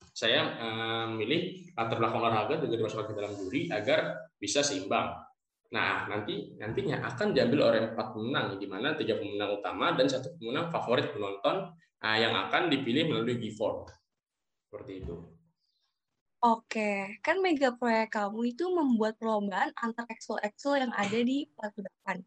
saya 0.09 0.39
memilih 1.09 1.71
latar 1.73 1.97
belakang 1.97 2.19
olahraga 2.19 2.53
juga 2.61 2.75
dimasukkan 2.75 3.05
ke 3.07 3.13
dalam 3.15 3.33
juri 3.39 3.61
agar 3.71 4.29
bisa 4.35 4.61
seimbang. 4.61 5.15
Nah, 5.69 6.09
nanti 6.09 6.57
nantinya 6.57 7.05
akan 7.13 7.29
diambil 7.29 7.69
oleh 7.69 7.93
empat 7.93 8.17
pemenang, 8.17 8.57
di 8.57 8.65
mana 8.65 8.97
tiga 8.97 9.21
pemenang 9.21 9.61
utama 9.61 9.93
dan 9.93 10.09
satu 10.09 10.33
pemenang 10.41 10.73
favorit 10.73 11.13
penonton 11.13 11.71
yang 12.01 12.33
akan 12.33 12.73
dipilih 12.73 13.11
melalui 13.11 13.37
Giveaward. 13.37 13.93
Seperti 14.65 15.05
itu. 15.05 15.38
Oke, 16.39 17.19
kan 17.19 17.43
mega 17.43 17.75
proyek 17.75 18.15
kamu 18.15 18.55
itu 18.55 18.63
membuat 18.71 19.19
perlombaan 19.19 19.75
antar 19.75 20.07
ekskul-ekskul 20.07 20.79
yang 20.79 20.95
ada 20.95 21.19
di 21.19 21.43
48. 21.59 22.23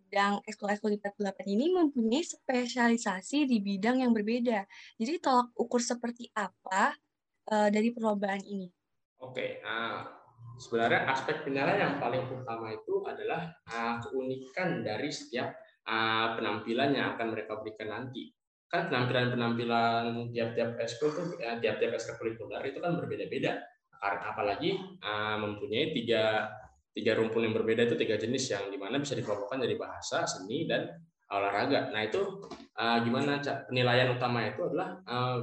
Sedang 0.00 0.40
ekskul-ekskul 0.48 0.96
di 0.96 0.98
48 1.04 1.52
ini 1.52 1.68
mempunyai 1.68 2.24
spesialisasi 2.24 3.44
di 3.44 3.60
bidang 3.60 4.00
yang 4.00 4.16
berbeda. 4.16 4.64
Jadi 4.96 5.20
tolak 5.20 5.52
ukur 5.60 5.76
seperti 5.76 6.32
apa 6.32 6.96
uh, 7.52 7.68
dari 7.68 7.92
perlombaan 7.92 8.40
ini? 8.48 8.72
Oke, 9.20 9.60
uh, 9.60 10.08
sebenarnya 10.56 11.04
aspek 11.12 11.44
penilaian 11.44 11.76
yang 11.76 11.94
paling 12.00 12.24
utama 12.24 12.72
itu 12.72 13.04
adalah 13.04 13.52
uh, 13.68 14.00
keunikan 14.00 14.80
dari 14.80 15.12
setiap 15.12 15.52
uh, 15.84 16.32
penampilan 16.40 16.96
yang 16.96 17.12
akan 17.12 17.36
mereka 17.36 17.60
berikan 17.60 17.92
nanti 17.92 18.32
kan 18.68 18.90
penampilan-penampilan 18.90 20.34
tiap-tiap 20.34 20.76
ekskul 20.80 21.14
tuh 21.14 21.26
ya, 21.38 21.58
tiap-tiap 21.62 21.94
ekstrakurikuler 21.94 22.62
itu 22.66 22.78
kan 22.82 22.98
berbeda-beda. 22.98 23.62
Karena 23.94 24.36
apalagi 24.36 24.76
uh, 25.00 25.36
mempunyai 25.40 25.96
tiga 25.96 26.50
tiga 26.94 27.18
rumpun 27.18 27.42
yang 27.42 27.54
berbeda 27.56 27.90
itu 27.90 27.96
tiga 27.98 28.14
jenis 28.14 28.54
yang 28.54 28.70
di 28.70 28.78
mana 28.78 29.02
bisa 29.02 29.18
dikelompokkan 29.18 29.58
dari 29.58 29.74
bahasa 29.74 30.22
seni 30.28 30.68
dan 30.68 30.86
olahraga. 31.32 31.90
Nah 31.90 32.06
itu 32.06 32.22
uh, 32.78 32.98
gimana 33.02 33.42
penilaian 33.66 34.14
utama 34.14 34.46
itu 34.46 34.62
adalah 34.62 35.00
uh, 35.08 35.38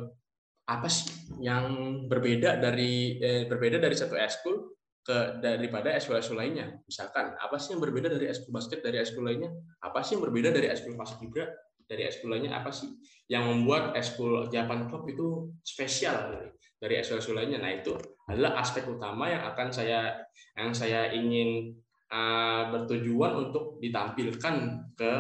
apa 0.72 0.88
sih 0.88 1.12
yang 1.44 1.66
berbeda 2.08 2.62
dari 2.62 3.20
eh, 3.20 3.44
berbeda 3.50 3.82
dari 3.82 3.98
satu 3.98 4.16
ekskul 4.16 4.72
ke 5.02 5.42
daripada 5.44 5.92
ekskul-ekskul 5.98 6.38
lainnya? 6.40 6.80
Misalkan 6.88 7.36
apa 7.36 7.58
sih 7.60 7.76
yang 7.76 7.82
berbeda 7.84 8.08
dari 8.08 8.32
ekskul 8.32 8.54
basket 8.56 8.80
dari 8.80 9.02
ekskul 9.02 9.26
lainnya? 9.28 9.52
Apa 9.84 10.00
sih 10.06 10.16
yang 10.16 10.24
berbeda 10.24 10.54
dari 10.54 10.72
ekskul 10.72 10.96
paskibra 10.96 11.50
dari 11.92 12.08
ekskul 12.08 12.32
lainnya 12.32 12.56
apa 12.56 12.72
sih 12.72 12.88
yang 13.28 13.44
membuat 13.44 13.92
ekskul 14.00 14.48
Japan 14.48 14.88
Club 14.88 15.04
itu 15.12 15.52
spesial 15.60 16.32
dari 16.32 16.48
dari 16.80 16.94
ekskul 17.04 17.36
lainnya. 17.36 17.60
Nah 17.60 17.76
itu 17.76 17.92
adalah 18.32 18.64
aspek 18.64 18.88
utama 18.88 19.28
yang 19.28 19.44
akan 19.52 19.68
saya 19.68 20.16
yang 20.56 20.72
saya 20.72 21.12
ingin 21.12 21.76
uh, 22.08 22.72
bertujuan 22.72 23.52
untuk 23.52 23.84
ditampilkan 23.84 24.56
ke 24.96 25.12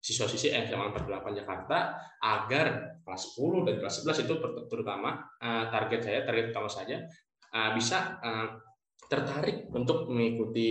siswa-siswi 0.00 0.52
SMA 0.68 0.92
48 0.92 1.40
Jakarta 1.44 1.96
agar 2.20 2.96
kelas 3.04 3.22
10 3.36 3.68
dan 3.68 3.74
kelas 3.80 3.94
11 4.04 4.24
itu 4.28 4.34
terutama 4.68 5.16
uh, 5.40 5.64
target 5.72 6.00
saya 6.04 6.20
target 6.28 6.52
utama 6.52 6.68
saja 6.68 7.00
uh, 7.56 7.72
bisa 7.72 8.20
uh, 8.20 8.48
tertarik 9.08 9.68
untuk 9.70 10.08
mengikuti 10.08 10.70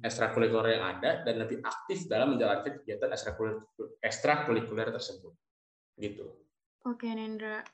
ekstrakurikuler 0.00 0.80
yang 0.80 0.84
ada 0.96 1.22
dan 1.22 1.34
lebih 1.40 1.60
aktif 1.62 2.08
dalam 2.08 2.34
menjalankan 2.34 2.80
kegiatan 2.80 3.10
ekstrakurikuler 4.02 4.88
tersebut. 4.92 5.32
Gitu. 5.96 6.26
Oke, 6.86 7.08
Nendra. 7.10 7.64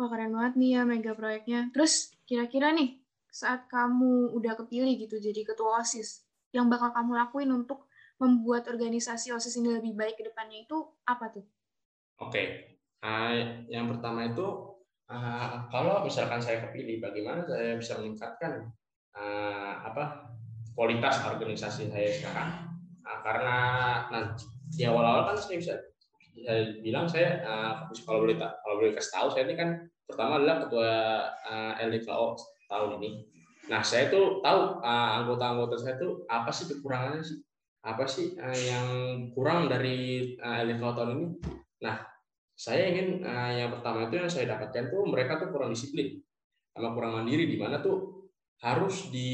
Wah, 0.00 0.08
keren 0.08 0.32
banget 0.32 0.54
nih 0.56 0.70
ya 0.78 0.82
mega 0.88 1.12
proyeknya. 1.12 1.68
Terus 1.76 2.14
kira-kira 2.24 2.72
nih, 2.72 3.02
saat 3.28 3.68
kamu 3.68 4.32
udah 4.32 4.56
kepilih 4.64 4.96
gitu 4.96 5.20
jadi 5.20 5.44
ketua 5.44 5.84
OSIS, 5.84 6.24
yang 6.50 6.66
bakal 6.72 6.90
kamu 6.90 7.14
lakuin 7.14 7.50
untuk 7.52 7.86
membuat 8.16 8.68
organisasi 8.68 9.32
OSIS 9.32 9.60
ini 9.60 9.76
lebih 9.76 9.92
baik 9.96 10.16
ke 10.16 10.24
depannya 10.26 10.64
itu 10.64 10.76
apa 11.04 11.30
tuh? 11.32 11.44
Oke. 12.20 12.76
Uh, 13.00 13.64
yang 13.72 13.88
pertama 13.88 14.28
itu 14.28 14.44
uh, 15.08 15.68
kalau 15.72 16.04
misalkan 16.04 16.40
saya 16.40 16.68
kepilih, 16.68 17.00
bagaimana 17.00 17.44
saya 17.48 17.80
bisa 17.80 17.96
meningkatkan 17.96 18.68
uh, 19.16 19.72
apa 19.86 20.30
kualitas 20.74 21.22
organisasi 21.26 21.90
saya 21.90 22.10
sekarang 22.14 22.50
uh, 23.04 23.18
karena 23.24 23.56
nanti 24.10 24.46
di 24.70 24.86
awal-awal 24.86 25.30
kan 25.30 25.36
saya 25.36 25.58
bisa 25.58 25.74
saya 26.40 26.78
bilang 26.80 27.06
saya 27.10 27.42
uh, 27.42 27.72
kalau 28.06 28.24
boleh 28.24 28.38
kalau 28.38 28.74
boleh 28.78 28.94
kasih 28.94 29.12
tahu 29.12 29.28
saya 29.34 29.44
ini 29.50 29.56
kan 29.58 29.70
pertama 30.06 30.42
adalah 30.42 30.66
ketua 30.66 30.90
uh, 31.46 31.72
LDKO 31.78 32.26
tahun 32.66 32.90
ini. 33.02 33.10
Nah 33.70 33.82
saya 33.86 34.10
tuh 34.10 34.42
tahu 34.42 34.82
uh, 34.82 35.10
anggota-anggota 35.22 35.78
saya 35.78 35.94
tuh 35.98 36.26
apa 36.26 36.50
sih 36.50 36.66
kekurangannya 36.70 37.22
sih 37.22 37.38
apa 37.80 38.04
sih 38.04 38.36
uh, 38.36 38.58
yang 38.58 38.86
kurang 39.32 39.70
dari 39.70 40.32
uh, 40.38 40.62
LDKO 40.66 40.90
tahun 40.96 41.10
ini. 41.18 41.26
Nah 41.82 41.96
saya 42.54 42.92
ingin 42.92 43.24
uh, 43.24 43.52
yang 43.56 43.70
pertama 43.72 44.08
itu 44.08 44.20
yang 44.20 44.30
saya 44.30 44.52
dapatkan 44.52 44.92
tuh 44.92 45.02
mereka 45.08 45.40
tuh 45.40 45.48
kurang 45.48 45.72
disiplin 45.72 46.20
sama 46.70 46.92
kurang 46.92 47.20
mandiri 47.20 47.48
di 47.48 47.56
mana 47.56 47.80
tuh 47.80 48.19
harus 48.60 49.08
di 49.12 49.32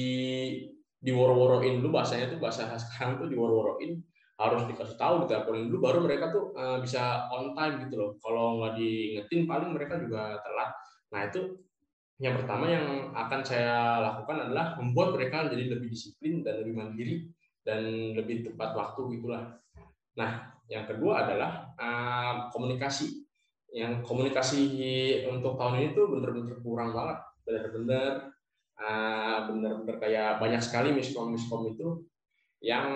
diworo-woroin. 1.02 1.82
Dulu 1.82 1.90
bahasanya 1.94 2.32
tuh 2.34 2.38
bahasa 2.42 2.70
sekarang 2.78 3.22
tuh 3.22 3.28
diworo-woroin 3.30 4.00
harus 4.36 4.68
dikasih 4.68 5.00
tahu 5.00 5.24
diteleponin 5.24 5.72
dulu 5.72 5.78
baru 5.80 5.98
mereka 6.04 6.28
tuh 6.28 6.52
uh, 6.52 6.76
bisa 6.84 7.24
on 7.32 7.56
time 7.56 7.88
gitu 7.88 7.94
loh. 7.96 8.10
Kalau 8.20 8.60
nggak 8.60 8.76
diingetin 8.76 9.48
paling 9.48 9.72
mereka 9.72 9.96
juga 9.96 10.36
telat. 10.44 10.70
Nah 11.12 11.20
itu 11.24 11.40
yang 12.20 12.36
pertama 12.36 12.64
yang 12.68 13.12
akan 13.12 13.40
saya 13.44 14.00
lakukan 14.00 14.48
adalah 14.48 14.76
membuat 14.76 15.16
mereka 15.16 15.48
jadi 15.48 15.72
lebih 15.76 15.88
disiplin 15.88 16.44
dan 16.44 16.64
lebih 16.64 16.74
mandiri 16.76 17.16
dan 17.64 18.12
lebih 18.12 18.44
tepat 18.44 18.76
waktu 18.76 19.16
gitulah. 19.16 19.56
Nah 20.20 20.52
yang 20.68 20.84
kedua 20.84 21.24
adalah 21.24 21.72
uh, 21.80 22.52
komunikasi. 22.52 23.24
Yang 23.72 24.04
komunikasi 24.04 24.62
untuk 25.32 25.56
tahun 25.56 25.80
ini 25.80 25.88
tuh 25.96 26.12
bener-bener 26.12 26.60
kurang 26.60 26.92
banget. 26.92 27.18
Bener-bener 27.44 28.35
benar-benar 29.46 29.96
kayak 29.96 30.36
banyak 30.36 30.60
sekali 30.60 30.92
miskom 30.92 31.32
miskom 31.32 31.64
itu 31.72 32.04
yang 32.60 32.86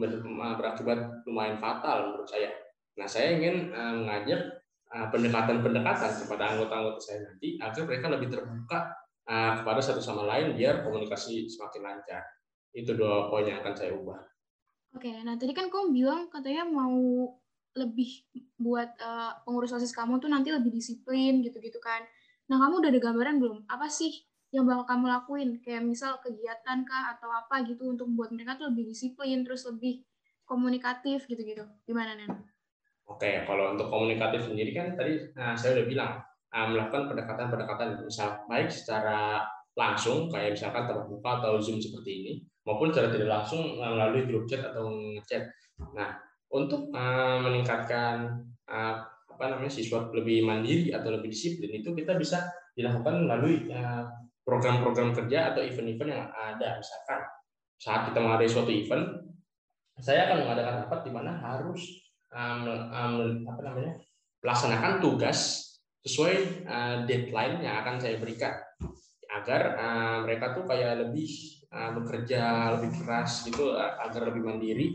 berakibat 0.00 1.24
lumayan 1.28 1.60
fatal 1.60 2.12
menurut 2.12 2.28
saya. 2.28 2.48
Nah, 2.96 3.08
saya 3.08 3.36
ingin 3.36 3.72
uh, 3.72 3.94
mengajak 4.04 4.40
uh, 4.92 5.08
pendekatan-pendekatan 5.08 6.12
kepada 6.24 6.56
anggota-anggota 6.56 7.00
saya 7.00 7.18
nanti 7.24 7.56
agar 7.56 7.82
mereka 7.88 8.06
lebih 8.12 8.28
terbuka 8.28 8.78
uh, 9.28 9.52
kepada 9.60 9.80
satu 9.80 10.00
sama 10.00 10.28
lain 10.28 10.56
biar 10.56 10.84
komunikasi 10.84 11.48
semakin 11.48 11.82
lancar. 11.84 12.22
Itu 12.72 12.96
dua 12.96 13.28
poin 13.28 13.48
yang 13.48 13.60
akan 13.64 13.74
saya 13.76 13.92
ubah. 13.96 14.20
Oke, 14.92 15.08
nah 15.24 15.36
tadi 15.40 15.56
kan 15.56 15.72
kamu 15.72 15.92
bilang 15.92 16.28
katanya 16.28 16.68
mau 16.68 17.32
lebih 17.72 18.28
buat 18.60 18.92
uh, 19.00 19.40
pengurus 19.48 19.72
osis 19.72 19.96
kamu 19.96 20.20
tuh 20.20 20.28
nanti 20.28 20.52
lebih 20.52 20.68
disiplin 20.68 21.40
gitu-gitu 21.40 21.80
kan. 21.80 22.04
Nah 22.52 22.60
kamu 22.60 22.84
udah 22.84 22.90
ada 22.92 23.00
gambaran 23.00 23.40
belum? 23.40 23.58
Apa 23.72 23.88
sih 23.88 24.12
yang 24.52 24.68
bakal 24.68 24.84
kamu 24.84 25.04
lakuin? 25.08 25.50
Kayak 25.64 25.82
misal 25.88 26.20
kegiatan 26.20 26.84
kah 26.84 27.16
atau 27.16 27.32
apa 27.32 27.64
gitu 27.64 27.88
untuk 27.88 28.04
membuat 28.06 28.36
mereka 28.36 28.60
tuh 28.60 28.68
lebih 28.68 28.92
disiplin, 28.92 29.40
terus 29.42 29.64
lebih 29.64 30.04
komunikatif 30.44 31.24
gitu-gitu. 31.24 31.64
Gimana, 31.88 32.12
Nen? 32.14 32.28
Oke, 33.08 33.42
kalau 33.48 33.72
untuk 33.74 33.88
komunikatif 33.88 34.46
sendiri 34.46 34.76
kan 34.76 34.94
tadi 34.94 35.18
nah, 35.34 35.56
saya 35.56 35.80
udah 35.80 35.86
bilang 35.88 36.12
uh, 36.52 36.66
melakukan 36.68 37.10
pendekatan-pendekatan 37.10 38.04
misal 38.04 38.44
baik 38.46 38.68
secara 38.68 39.42
langsung 39.72 40.28
kayak 40.28 40.52
misalkan 40.52 40.84
muka 41.08 41.40
atau 41.40 41.56
zoom 41.56 41.80
seperti 41.80 42.10
ini 42.12 42.32
maupun 42.68 42.92
secara 42.92 43.08
tidak 43.08 43.40
langsung 43.40 43.80
melalui 43.80 44.28
grup 44.28 44.44
chat 44.44 44.60
atau 44.60 44.92
chat. 45.24 45.48
Nah, 45.96 46.20
untuk 46.52 46.92
uh, 46.92 47.40
meningkatkan 47.40 48.28
uh, 48.68 48.94
apa 49.32 49.44
namanya 49.48 49.72
siswa 49.72 50.12
lebih 50.12 50.44
mandiri 50.44 50.92
atau 50.92 51.08
lebih 51.08 51.32
disiplin 51.32 51.80
itu 51.80 51.96
kita 51.96 52.14
bisa 52.20 52.52
dilakukan 52.76 53.24
melalui 53.24 53.66
program-program 54.42 55.14
kerja 55.14 55.54
atau 55.54 55.62
event-event 55.62 56.10
yang 56.10 56.26
ada. 56.30 56.78
Misalkan 56.78 57.20
saat 57.78 58.10
kita 58.10 58.18
mengadakan 58.22 58.52
suatu 58.52 58.72
event 58.72 59.04
saya 59.98 60.30
akan 60.30 60.38
mengadakan 60.46 60.74
rapat 60.86 61.00
di 61.04 61.10
mana 61.12 61.30
harus 61.38 61.82
um, 62.32 62.64
um, 62.90 63.16
apa 63.46 63.60
namanya 63.62 63.92
melaksanakan 64.42 64.98
tugas 64.98 65.70
sesuai 66.02 66.66
uh, 66.66 66.96
deadline 67.06 67.62
yang 67.62 67.82
akan 67.84 68.02
saya 68.02 68.18
berikan. 68.18 68.54
Agar 69.32 69.78
uh, 69.78 70.16
mereka 70.26 70.52
tuh 70.52 70.66
kayak 70.66 71.06
lebih 71.06 71.30
uh, 71.72 71.90
bekerja 71.96 72.74
lebih 72.78 72.90
keras 73.00 73.46
gitu 73.46 73.72
uh, 73.72 73.96
agar 74.02 74.28
lebih 74.28 74.42
mandiri 74.44 74.88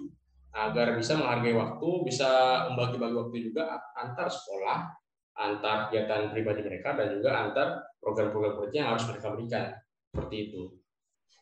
agar 0.57 0.97
bisa 0.97 1.13
menghargai 1.13 1.53
waktu 1.53 1.89
bisa 2.09 2.29
membagi-bagi 2.71 3.15
waktu 3.15 3.37
juga 3.51 3.77
antar 3.93 4.25
sekolah 4.25 4.89
antar 5.37 5.87
kegiatan 5.87 6.33
pribadi 6.33 6.65
mereka 6.65 6.97
dan 6.97 7.13
juga 7.13 7.29
antar 7.37 7.67
program-program 8.01 8.57
kerja 8.65 8.75
yang 8.81 8.89
harus 8.93 9.05
mereka 9.05 9.27
berikan 9.33 9.65
seperti 10.09 10.35
itu. 10.49 10.61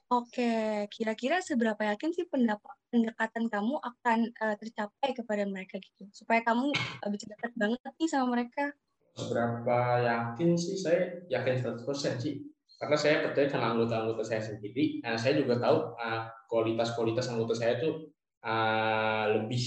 Oke, 0.05 0.85
kira-kira 0.93 1.41
seberapa 1.41 1.81
yakin 1.81 2.13
sih 2.13 2.29
pendapat 2.29 2.77
pendekatan 2.93 3.49
kamu 3.49 3.81
akan 3.81 4.29
uh, 4.37 4.53
tercapai 4.53 5.17
kepada 5.17 5.49
mereka 5.49 5.81
gitu, 5.81 6.05
supaya 6.13 6.45
kamu 6.45 6.69
uh, 6.69 7.09
bisa 7.09 7.25
dekat 7.25 7.51
banget 7.57 7.81
nih 7.81 8.09
sama 8.11 8.37
mereka? 8.37 8.69
Seberapa 9.17 10.05
yakin 10.05 10.53
sih? 10.53 10.77
Saya 10.77 11.25
yakin 11.33 11.81
100% 11.81 12.21
sih. 12.21 12.45
Karena 12.77 12.97
saya 12.99 13.25
percaya 13.25 13.49
sama 13.49 13.73
anggota-anggota 13.73 14.21
saya 14.21 14.45
sendiri. 14.45 15.01
Nah, 15.01 15.17
saya 15.17 15.41
juga 15.41 15.57
tahu 15.57 15.97
kualitas-kualitas 16.53 17.25
uh, 17.25 17.31
anggota 17.33 17.53
saya 17.57 17.81
itu 17.81 18.13
uh, 18.45 19.25
lebih 19.41 19.63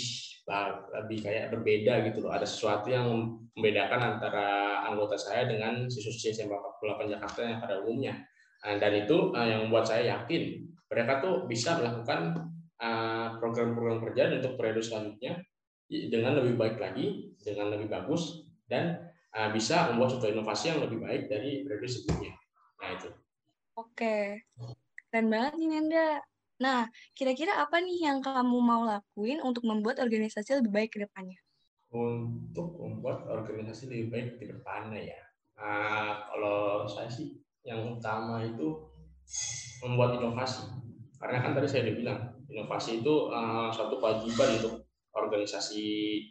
lebih 1.02 1.18
kayak 1.28 1.52
berbeda 1.52 2.08
gitu 2.08 2.24
loh. 2.24 2.32
Ada 2.32 2.46
sesuatu 2.48 2.88
yang 2.88 3.36
membedakan 3.58 4.16
antara 4.16 4.78
anggota 4.86 5.18
saya 5.18 5.50
dengan 5.50 5.90
siswa-siswa 5.90 6.46
SMA 6.46 6.56
48 6.56 7.14
Jakarta 7.18 7.40
yang 7.42 7.58
pada 7.58 7.74
umumnya 7.82 8.14
Nah, 8.58 8.74
dan 8.82 8.92
itu 9.06 9.30
uh, 9.30 9.46
yang 9.46 9.60
membuat 9.66 9.86
saya 9.86 10.18
yakin 10.18 10.66
mereka 10.88 11.20
tuh 11.20 11.44
bisa 11.44 11.76
melakukan 11.76 12.48
eh, 12.80 13.28
program-program 13.36 14.00
kerja 14.08 14.40
untuk 14.40 14.56
periode 14.56 14.80
selanjutnya 14.80 15.36
dengan 15.84 16.40
lebih 16.40 16.56
baik 16.56 16.80
lagi, 16.80 17.28
dengan 17.44 17.76
lebih 17.76 17.92
bagus, 17.92 18.48
dan 18.64 18.96
uh, 19.36 19.52
bisa 19.52 19.92
membuat 19.92 20.16
suatu 20.16 20.32
inovasi 20.32 20.72
yang 20.72 20.80
lebih 20.80 21.04
baik 21.04 21.28
dari 21.28 21.60
periode 21.60 21.88
sebelumnya. 21.92 22.32
Nah 22.80 22.88
itu. 22.96 23.08
Oke, 23.76 24.16
keren 25.12 25.28
banget 25.28 25.60
nih 25.60 25.68
Nenda. 25.76 26.08
Nah, 26.56 26.88
kira-kira 27.12 27.60
apa 27.60 27.84
nih 27.84 28.08
yang 28.08 28.24
kamu 28.24 28.58
mau 28.64 28.88
lakuin 28.88 29.44
untuk 29.44 29.68
membuat 29.68 30.00
organisasi 30.00 30.64
lebih 30.64 30.72
baik 30.72 30.90
ke 30.96 31.04
depannya? 31.04 31.36
Untuk 31.88 32.76
membuat 32.76 33.24
organisasi 33.24 33.88
lebih 33.88 34.06
baik 34.12 34.28
ke 34.36 34.44
depannya 34.52 35.08
ya. 35.08 35.20
Nah, 35.56 36.28
kalau 36.28 36.84
saya 36.84 37.08
sih 37.08 37.40
yang 37.64 37.96
utama 37.96 38.44
itu 38.44 38.76
membuat 39.82 40.20
inovasi. 40.20 40.68
Karena 41.18 41.42
kan 41.42 41.56
tadi 41.56 41.66
saya 41.66 41.88
udah 41.88 41.96
bilang, 41.96 42.20
inovasi 42.48 43.02
itu 43.02 43.32
uh, 43.32 43.68
suatu 43.72 43.98
kewajiban 43.98 44.60
untuk 44.60 44.86
organisasi 45.12 45.86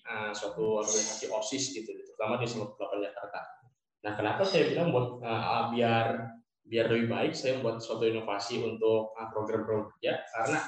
uh, 0.08 0.32
suatu 0.32 0.79
organisasi 0.79 1.27
OSIS 1.27 1.75
gitu, 1.75 1.89
terutama 1.91 2.39
di 2.39 2.47
Sumatera 2.47 2.77
Selatan 2.77 2.99
Jakarta. 3.03 3.39
Nah, 4.05 4.13
kenapa 4.15 4.41
saya 4.47 4.63
bilang 4.71 4.93
buat 4.95 5.19
uh, 5.19 5.73
biar 5.73 6.38
biar 6.67 6.86
lebih 6.91 7.08
baik 7.08 7.32
saya 7.32 7.60
membuat 7.60 7.79
suatu 7.79 8.03
inovasi 8.03 8.60
untuk 8.60 9.15
program-program 9.15 9.88
kerja 9.95 10.19
karena 10.36 10.60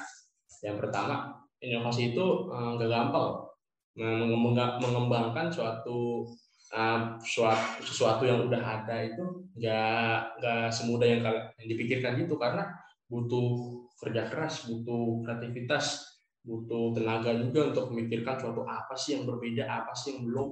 yang 0.64 0.80
pertama 0.80 1.44
inovasi 1.60 2.16
itu 2.16 2.48
nggak 2.48 2.88
gampang 2.88 3.49
mengembangkan 3.98 5.50
suatu 5.50 6.28
uh, 6.74 7.18
suatu, 7.20 7.82
sesuatu 7.82 8.22
yang 8.24 8.46
udah 8.46 8.62
ada 8.62 8.96
itu 9.02 9.24
nggak 9.58 10.40
nggak 10.40 10.66
semudah 10.70 11.06
yang 11.06 11.22
yang 11.58 11.68
dipikirkan 11.68 12.22
itu 12.22 12.34
karena 12.38 12.70
butuh 13.10 13.76
kerja 14.00 14.30
keras, 14.30 14.70
butuh 14.70 15.26
kreativitas, 15.26 16.06
butuh 16.46 16.96
tenaga 16.96 17.36
juga 17.36 17.74
untuk 17.74 17.92
memikirkan 17.92 18.38
suatu 18.38 18.62
apa 18.64 18.94
sih 18.96 19.18
yang 19.18 19.28
berbeda, 19.28 19.66
apa 19.66 19.92
sih 19.92 20.16
yang 20.16 20.30
belum, 20.30 20.48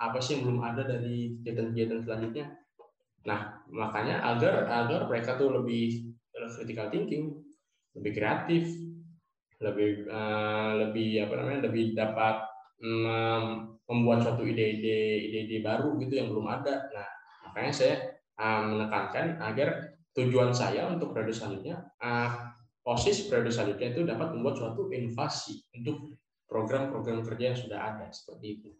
apa 0.00 0.18
sih 0.18 0.40
yang 0.40 0.42
belum 0.48 0.60
ada 0.64 0.82
dari 0.82 1.38
kegiatan-kegiatan 1.44 2.02
selanjutnya. 2.02 2.46
Nah, 3.28 3.62
makanya 3.68 4.24
agar 4.24 4.64
agar 4.66 5.06
mereka 5.06 5.36
tuh 5.36 5.52
lebih 5.54 6.16
critical 6.32 6.88
thinking, 6.88 7.36
lebih 7.94 8.12
kreatif, 8.16 8.64
lebih 9.58 10.06
uh, 10.06 10.72
lebih 10.86 11.26
apa 11.26 11.34
namanya, 11.38 11.60
lebih 11.70 11.94
dapat 11.98 12.46
um, 12.82 13.74
membuat 13.88 14.22
suatu 14.22 14.46
ide-ide 14.46 15.28
ide-ide 15.30 15.64
baru 15.64 15.98
gitu 15.98 16.14
yang 16.18 16.28
belum 16.30 16.46
ada. 16.46 16.86
Nah, 16.94 17.08
makanya 17.48 17.72
saya 17.74 17.94
uh, 18.38 18.62
menekankan 18.66 19.40
agar 19.42 19.98
tujuan 20.14 20.50
saya 20.54 20.86
untuk 20.90 21.14
periode 21.14 21.34
selanjutnya, 21.34 21.82
uh, 22.02 22.54
OSIS 22.88 23.28
periode 23.28 23.52
selanjutnya 23.52 23.88
itu 23.92 24.02
dapat 24.06 24.32
membuat 24.32 24.56
suatu 24.58 24.88
inovasi 24.88 25.60
untuk 25.76 26.16
program-program 26.48 27.20
kerja 27.22 27.44
yang 27.52 27.58
sudah 27.58 27.78
ada 27.78 28.06
seperti 28.08 28.46
itu. 28.56 28.70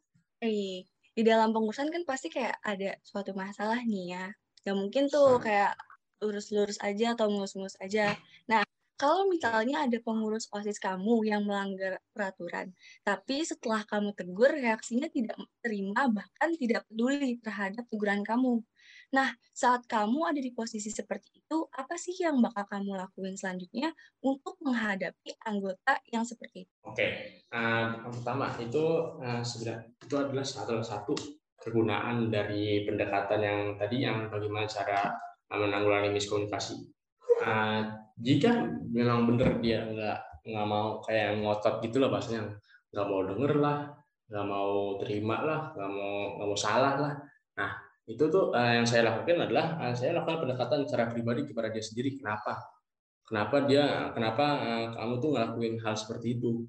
Eh, 0.41 0.89
di 1.13 1.23
dalam 1.27 1.53
pengurusan 1.53 1.93
kan 1.93 2.03
pasti 2.09 2.33
kayak 2.33 2.57
ada 2.65 2.97
suatu 3.05 3.37
masalah 3.37 3.83
nih 3.85 4.17
ya. 4.17 4.25
Gak 4.65 4.77
mungkin 4.79 5.13
tuh 5.13 5.37
kayak 5.43 5.77
lurus-lurus 6.25 6.81
aja 6.81 7.15
atau 7.15 7.29
mulus-mulus 7.31 7.77
aja. 7.79 8.17
Nah, 8.49 8.65
kalau 8.99 9.31
misalnya 9.31 9.87
ada 9.87 9.95
pengurus 10.03 10.51
OSIS 10.51 10.83
kamu 10.83 11.23
yang 11.31 11.47
melanggar 11.47 12.03
peraturan, 12.11 12.75
tapi 13.07 13.47
setelah 13.47 13.87
kamu 13.87 14.11
tegur, 14.19 14.51
reaksinya 14.51 15.07
tidak 15.07 15.39
terima, 15.63 16.11
bahkan 16.11 16.51
tidak 16.59 16.83
peduli 16.91 17.39
terhadap 17.39 17.87
teguran 17.87 18.27
kamu. 18.27 18.59
Nah, 19.15 19.33
saat 19.55 19.87
kamu 19.87 20.35
ada 20.35 20.41
di 20.43 20.51
posisi 20.51 20.91
seperti 20.91 21.41
itu, 21.41 21.65
apa 21.71 21.95
sih 21.95 22.13
yang 22.19 22.43
bakal 22.43 22.67
kamu 22.67 22.99
lakuin 22.99 23.39
selanjutnya 23.39 23.95
untuk 24.21 24.59
menghadapi 24.61 25.33
anggota 25.47 26.03
yang 26.11 26.27
seperti 26.27 26.67
itu? 26.67 26.75
Oke, 26.83 27.07
uh, 27.55 28.03
yang 28.03 28.13
pertama 28.13 28.51
itu 28.59 28.85
uh, 29.23 29.41
sebenarnya 29.41 29.95
itu 30.03 30.15
adalah 30.19 30.45
satu 30.45 30.83
satu 30.83 31.15
kegunaan 31.63 32.35
dari 32.35 32.83
pendekatan 32.83 33.41
yang 33.41 33.61
tadi 33.79 34.03
yang 34.03 34.27
bagaimana 34.27 34.67
cara 34.67 35.15
menanggulangi 35.49 36.13
miskomunikasi. 36.13 36.77
Uh, 37.39 38.08
jika 38.19 38.67
memang 38.91 39.31
benar 39.31 39.63
dia 39.63 39.87
nggak 39.87 40.19
nggak 40.49 40.67
mau 40.67 40.99
kayak 41.07 41.39
ngotot 41.43 41.75
gitu 41.87 41.97
lah 42.03 42.11
bahasanya. 42.11 42.59
Nggak 42.91 43.07
mau 43.07 43.21
denger 43.27 43.53
lah 43.59 43.79
nggak 44.29 44.45
mau 44.45 45.01
terima 45.01 45.37
lah 45.41 45.61
nggak 45.73 45.91
mau 45.93 46.17
nggak 46.37 46.49
mau 46.53 46.59
salah 46.59 46.95
lah. 47.01 47.13
Nah 47.57 47.71
itu 48.09 48.25
tuh 48.29 48.53
uh, 48.53 48.73
yang 48.81 48.87
saya 48.89 49.09
lakukan 49.09 49.49
adalah 49.49 49.77
uh, 49.81 49.95
saya 49.97 50.17
lakukan 50.17 50.49
pendekatan 50.49 50.85
secara 50.85 51.13
pribadi 51.13 51.49
kepada 51.49 51.69
dia 51.73 51.85
sendiri. 51.85 52.17
Kenapa? 52.21 52.61
Kenapa 53.25 53.57
dia 53.69 54.13
kenapa 54.13 54.45
uh, 54.61 54.87
kamu 54.97 55.15
tuh 55.21 55.31
ngelakuin 55.37 55.75
hal 55.81 55.95
seperti 55.97 56.41
itu? 56.41 56.65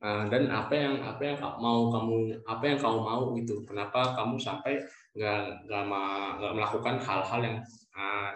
Uh, 0.00 0.24
dan 0.32 0.48
apa 0.48 0.72
yang 0.72 0.94
apa 1.04 1.22
yang 1.22 1.36
mau 1.60 1.92
kamu 1.92 2.40
apa 2.46 2.64
yang 2.66 2.78
kamu 2.78 2.98
mau 3.02 3.22
gitu. 3.38 3.62
Kenapa 3.66 4.14
kamu 4.14 4.34
sampai 4.38 4.82
nggak 5.14 5.66
nggak 5.66 6.54
melakukan 6.54 6.96
hal-hal 7.02 7.40
yang 7.42 7.58
uh, 7.94 8.30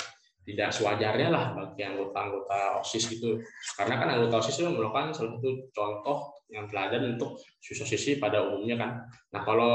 tidak 0.44 0.70
sewajarnya 0.70 1.32
lah 1.32 1.56
bagi 1.56 1.82
anggota-anggota 1.88 2.84
OSIS 2.84 3.16
gitu. 3.16 3.40
Karena 3.80 3.96
kan 3.96 4.08
anggota 4.12 4.44
OSIS 4.44 4.60
itu 4.60 4.68
merupakan 4.68 5.08
salah 5.10 5.40
satu 5.40 5.50
contoh 5.72 6.18
yang 6.52 6.68
teladan 6.68 7.16
untuk 7.16 7.40
siswa-siswi 7.64 8.20
pada 8.20 8.44
umumnya 8.44 8.76
kan. 8.76 8.90
Nah 9.32 9.40
kalau 9.40 9.74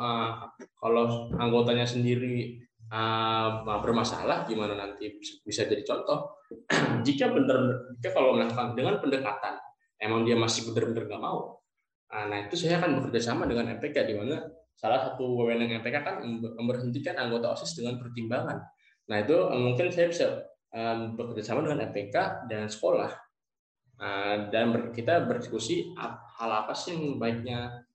uh, 0.00 0.48
kalau 0.80 1.28
anggotanya 1.36 1.84
sendiri 1.84 2.56
uh, 2.88 3.62
bermasalah, 3.84 4.48
gimana 4.48 4.72
nanti 4.74 5.20
bisa 5.20 5.68
jadi 5.68 5.84
contoh? 5.84 6.40
jika 7.06 7.28
benar, 7.28 7.92
jika 8.00 8.16
kalau 8.16 8.40
melakukan 8.40 8.72
dengan 8.72 8.96
pendekatan, 8.98 9.60
emang 10.00 10.24
dia 10.24 10.34
masih 10.40 10.72
benar-benar 10.72 11.04
nggak 11.12 11.22
mau, 11.22 11.60
uh, 12.08 12.24
nah 12.24 12.38
itu 12.48 12.56
saya 12.56 12.80
akan 12.80 13.04
bekerja 13.04 13.32
sama 13.32 13.44
dengan 13.44 13.76
MPK 13.76 13.96
di 14.08 14.14
mana 14.16 14.40
salah 14.76 15.00
satu 15.08 15.40
wewenang 15.40 15.72
MPK 15.80 15.96
kan 16.04 16.16
memberhentikan 16.60 17.16
anggota 17.16 17.56
OSIS 17.56 17.80
dengan 17.80 17.96
pertimbangan 17.96 18.60
Nah 19.06 19.16
itu 19.22 19.36
eh, 19.36 19.60
mungkin 19.62 19.86
saya 19.90 20.06
bisa 20.10 20.26
um, 20.74 21.14
bekerja 21.14 21.42
sama 21.42 21.66
dengan 21.66 21.86
FPK 21.90 22.46
dan 22.50 22.66
sekolah 22.66 23.10
uh, 24.02 24.36
dan 24.50 24.74
ber, 24.74 24.90
kita 24.90 25.24
berdiskusi 25.24 25.94
hal 26.36 26.50
apa 26.50 26.74
sih 26.74 26.94
yang 26.94 27.22
baiknya 27.22 27.86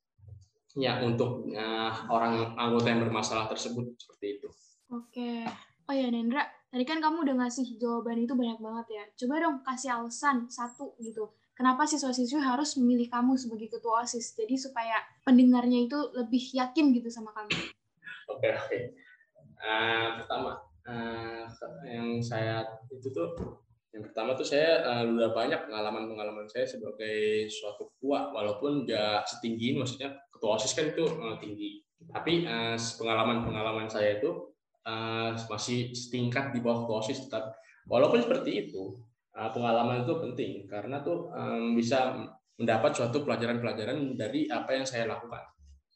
ya 0.76 1.04
untuk 1.04 1.52
uh, 1.52 1.91
orang 2.08 2.56
anggota 2.56 2.88
yang 2.88 3.04
bermasalah 3.04 3.52
tersebut 3.52 3.91
seperti 4.00 4.39
itu. 4.39 4.47
Oke. 4.91 5.43
Oh 5.89 5.95
ya 5.95 6.08
Nendra, 6.08 6.47
tadi 6.71 6.88
kan 6.88 7.04
kamu 7.04 7.28
udah 7.28 7.36
ngasih 7.43 7.76
jawaban 7.76 8.24
itu 8.24 8.32
banyak 8.32 8.63
banget 8.63 8.88
ya. 8.95 9.04
Coba 9.19 9.43
dong 9.43 9.60
kasih 9.67 10.00
alasan 10.00 10.47
satu 10.47 10.95
gitu. 11.04 11.36
Kenapa 11.52 11.84
siswa-siswi 11.84 12.39
harus 12.39 12.80
memilih 12.80 13.12
kamu 13.12 13.36
sebagai 13.36 13.67
ketua 13.76 14.02
OSIS? 14.02 14.34
Jadi 14.39 14.56
supaya 14.56 14.97
pendengarnya 15.28 15.84
itu 15.84 16.00
lebih 16.15 16.41
yakin 16.58 16.95
gitu 16.95 17.12
sama 17.12 17.36
kamu. 17.36 17.54
Oke, 18.32 18.50
oke. 18.56 18.80
Uh, 19.62 20.24
pertama, 20.24 20.58
uh, 20.88 21.46
yang 21.86 22.22
saya 22.22 22.65
itu 22.89 23.10
tuh 23.12 23.62
yang 23.91 24.08
pertama 24.08 24.32
tuh 24.39 24.48
saya 24.48 24.80
uh, 24.88 25.04
udah 25.04 25.36
banyak 25.36 25.67
pengalaman-pengalaman 25.67 26.48
saya 26.48 26.63
sebagai 26.63 27.44
suatu 27.52 27.91
ketua, 27.91 28.32
walaupun 28.32 28.88
nggak 28.88 29.28
setinggi 29.28 29.76
maksudnya 29.76 30.15
ketua 30.32 30.56
osis 30.56 30.72
kan 30.72 30.96
itu 30.96 31.04
uh, 31.04 31.36
tinggi. 31.44 31.84
Tapi 32.08 32.48
uh, 32.48 32.80
pengalaman-pengalaman 32.80 33.91
saya 33.91 34.15
itu 34.15 34.32
uh, 34.88 35.36
masih 35.36 35.91
setingkat 35.91 36.56
di 36.56 36.63
bawah 36.63 36.88
ketua 36.88 36.98
osis 37.04 37.28
tetap. 37.28 37.52
Walaupun 37.84 38.24
seperti 38.24 38.72
itu, 38.72 38.96
uh, 39.36 39.52
pengalaman 39.52 40.08
itu 40.08 40.15
penting 40.24 40.52
karena 40.72 41.04
tuh 41.04 41.28
um, 41.36 41.76
bisa 41.76 42.15
mendapat 42.56 42.96
suatu 42.96 43.28
pelajaran-pelajaran 43.28 44.15
dari 44.15 44.48
apa 44.48 44.72
yang 44.72 44.88
saya 44.88 45.04
lakukan. 45.12 45.44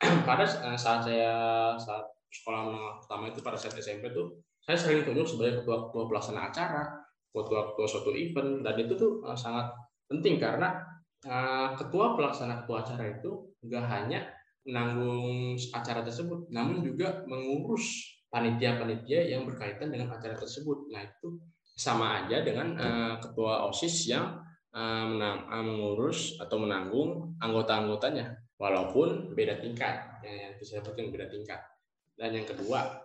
Pada 0.28 0.44
saat 0.76 1.08
saya 1.08 1.32
saat 1.80 2.04
sekolah 2.28 3.00
pertama 3.00 3.32
itu 3.32 3.40
pada 3.40 3.56
saat 3.56 3.80
SMP 3.80 4.12
tuh 4.12 4.44
saya 4.66 4.78
sering 4.78 5.06
tunjuk 5.06 5.30
sebagai 5.30 5.62
ketua-ketua 5.62 6.04
pelaksana 6.10 6.50
acara 6.50 7.06
ketua-ketua 7.30 7.86
suatu 7.86 8.12
event 8.16 8.64
dan 8.64 8.76
itu 8.80 8.94
tuh 8.96 9.22
uh, 9.22 9.36
sangat 9.38 9.70
penting 10.10 10.42
karena 10.42 10.82
uh, 11.28 11.76
ketua 11.78 12.16
pelaksana 12.16 12.64
ketua 12.64 12.82
acara 12.82 13.04
itu 13.12 13.52
nggak 13.62 13.86
hanya 13.86 14.26
menanggung 14.66 15.54
acara 15.76 16.02
tersebut 16.02 16.50
namun 16.50 16.82
juga 16.82 17.22
mengurus 17.30 18.16
panitia-panitia 18.34 19.32
yang 19.32 19.48
berkaitan 19.48 19.94
dengan 19.94 20.12
acara 20.12 20.36
tersebut. 20.36 20.92
Nah 20.92 21.08
itu 21.08 21.40
sama 21.72 22.24
aja 22.24 22.44
dengan 22.44 22.76
uh, 22.76 23.16
ketua 23.24 23.64
osis 23.72 24.12
yang 24.12 24.44
menang, 24.76 25.48
mengurus 25.64 26.36
atau 26.36 26.60
menanggung 26.60 27.40
anggota-anggotanya 27.40 28.36
walaupun 28.60 29.32
beda 29.32 29.64
tingkat. 29.64 30.04
Yang 30.20 30.84
yang 31.00 31.16
beda 31.16 31.32
tingkat. 31.32 31.64
Dan 32.20 32.36
yang 32.36 32.44
kedua 32.44 33.05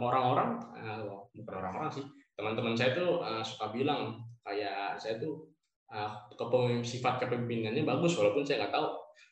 orang-orang 0.00 0.58
uh, 0.78 1.04
uh, 1.04 1.22
bukan 1.34 1.54
orang-orang 1.60 1.90
sih 1.92 2.04
teman-teman 2.38 2.74
saya 2.78 2.94
tuh 2.94 3.18
uh, 3.20 3.42
suka 3.42 3.74
bilang 3.74 4.18
kayak 4.46 4.96
saya 4.96 5.18
tuh 5.18 5.50
uh, 5.90 6.08
kepemimpinan 6.32 6.86
sifat 6.86 7.14
kepemimpinannya 7.26 7.84
bagus 7.84 8.16
walaupun 8.16 8.46
saya 8.46 8.64
nggak 8.64 8.74
tahu 8.74 8.88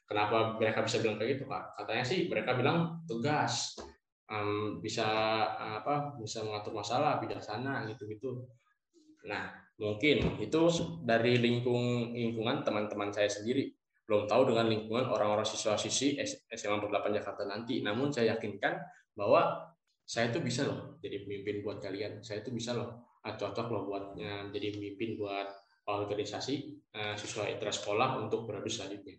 kenapa 0.06 0.56
mereka 0.56 0.86
bisa 0.86 1.02
bilang 1.02 1.18
kayak 1.18 1.38
gitu 1.38 1.44
kak. 1.50 1.64
Katanya 1.76 2.04
sih 2.06 2.18
mereka 2.30 2.54
bilang 2.54 3.02
tegas 3.04 3.74
um, 4.30 4.78
bisa 4.78 5.06
apa 5.58 6.14
bisa 6.16 6.46
mengatur 6.46 6.72
masalah 6.72 7.18
bijaksana 7.18 7.84
gitu-gitu. 7.90 8.46
Nah 9.26 9.50
mungkin 9.76 10.40
itu 10.40 10.62
dari 11.04 11.36
lingkung 11.42 12.14
lingkungan 12.14 12.62
teman-teman 12.62 13.10
saya 13.10 13.28
sendiri. 13.28 13.74
Belum 14.06 14.30
tahu 14.30 14.54
dengan 14.54 14.70
lingkungan 14.70 15.10
orang-orang 15.10 15.42
siswa-siswi 15.42 16.22
SMA 16.54 16.78
48 16.78 17.18
Jakarta 17.18 17.42
nanti. 17.42 17.82
Namun 17.82 18.14
saya 18.14 18.38
yakinkan 18.38 18.78
bahwa 19.16 19.72
saya 20.06 20.30
tuh 20.30 20.44
bisa 20.44 20.62
loh 20.62 21.00
jadi 21.02 21.26
pemimpin 21.26 21.64
buat 21.66 21.82
kalian 21.82 22.22
saya 22.22 22.44
tuh 22.46 22.54
bisa 22.54 22.76
loh 22.76 23.02
ah, 23.26 23.34
cocok 23.34 23.66
loh 23.72 23.82
buat 23.90 24.04
uh, 24.14 24.44
jadi 24.54 24.76
pemimpin 24.76 25.18
buat 25.18 25.50
organisasi 25.88 26.54
uh, 26.94 27.14
siswa 27.18 27.48
sekolah 27.50 28.22
untuk 28.22 28.46
beradu 28.46 28.70
selanjutnya 28.70 29.18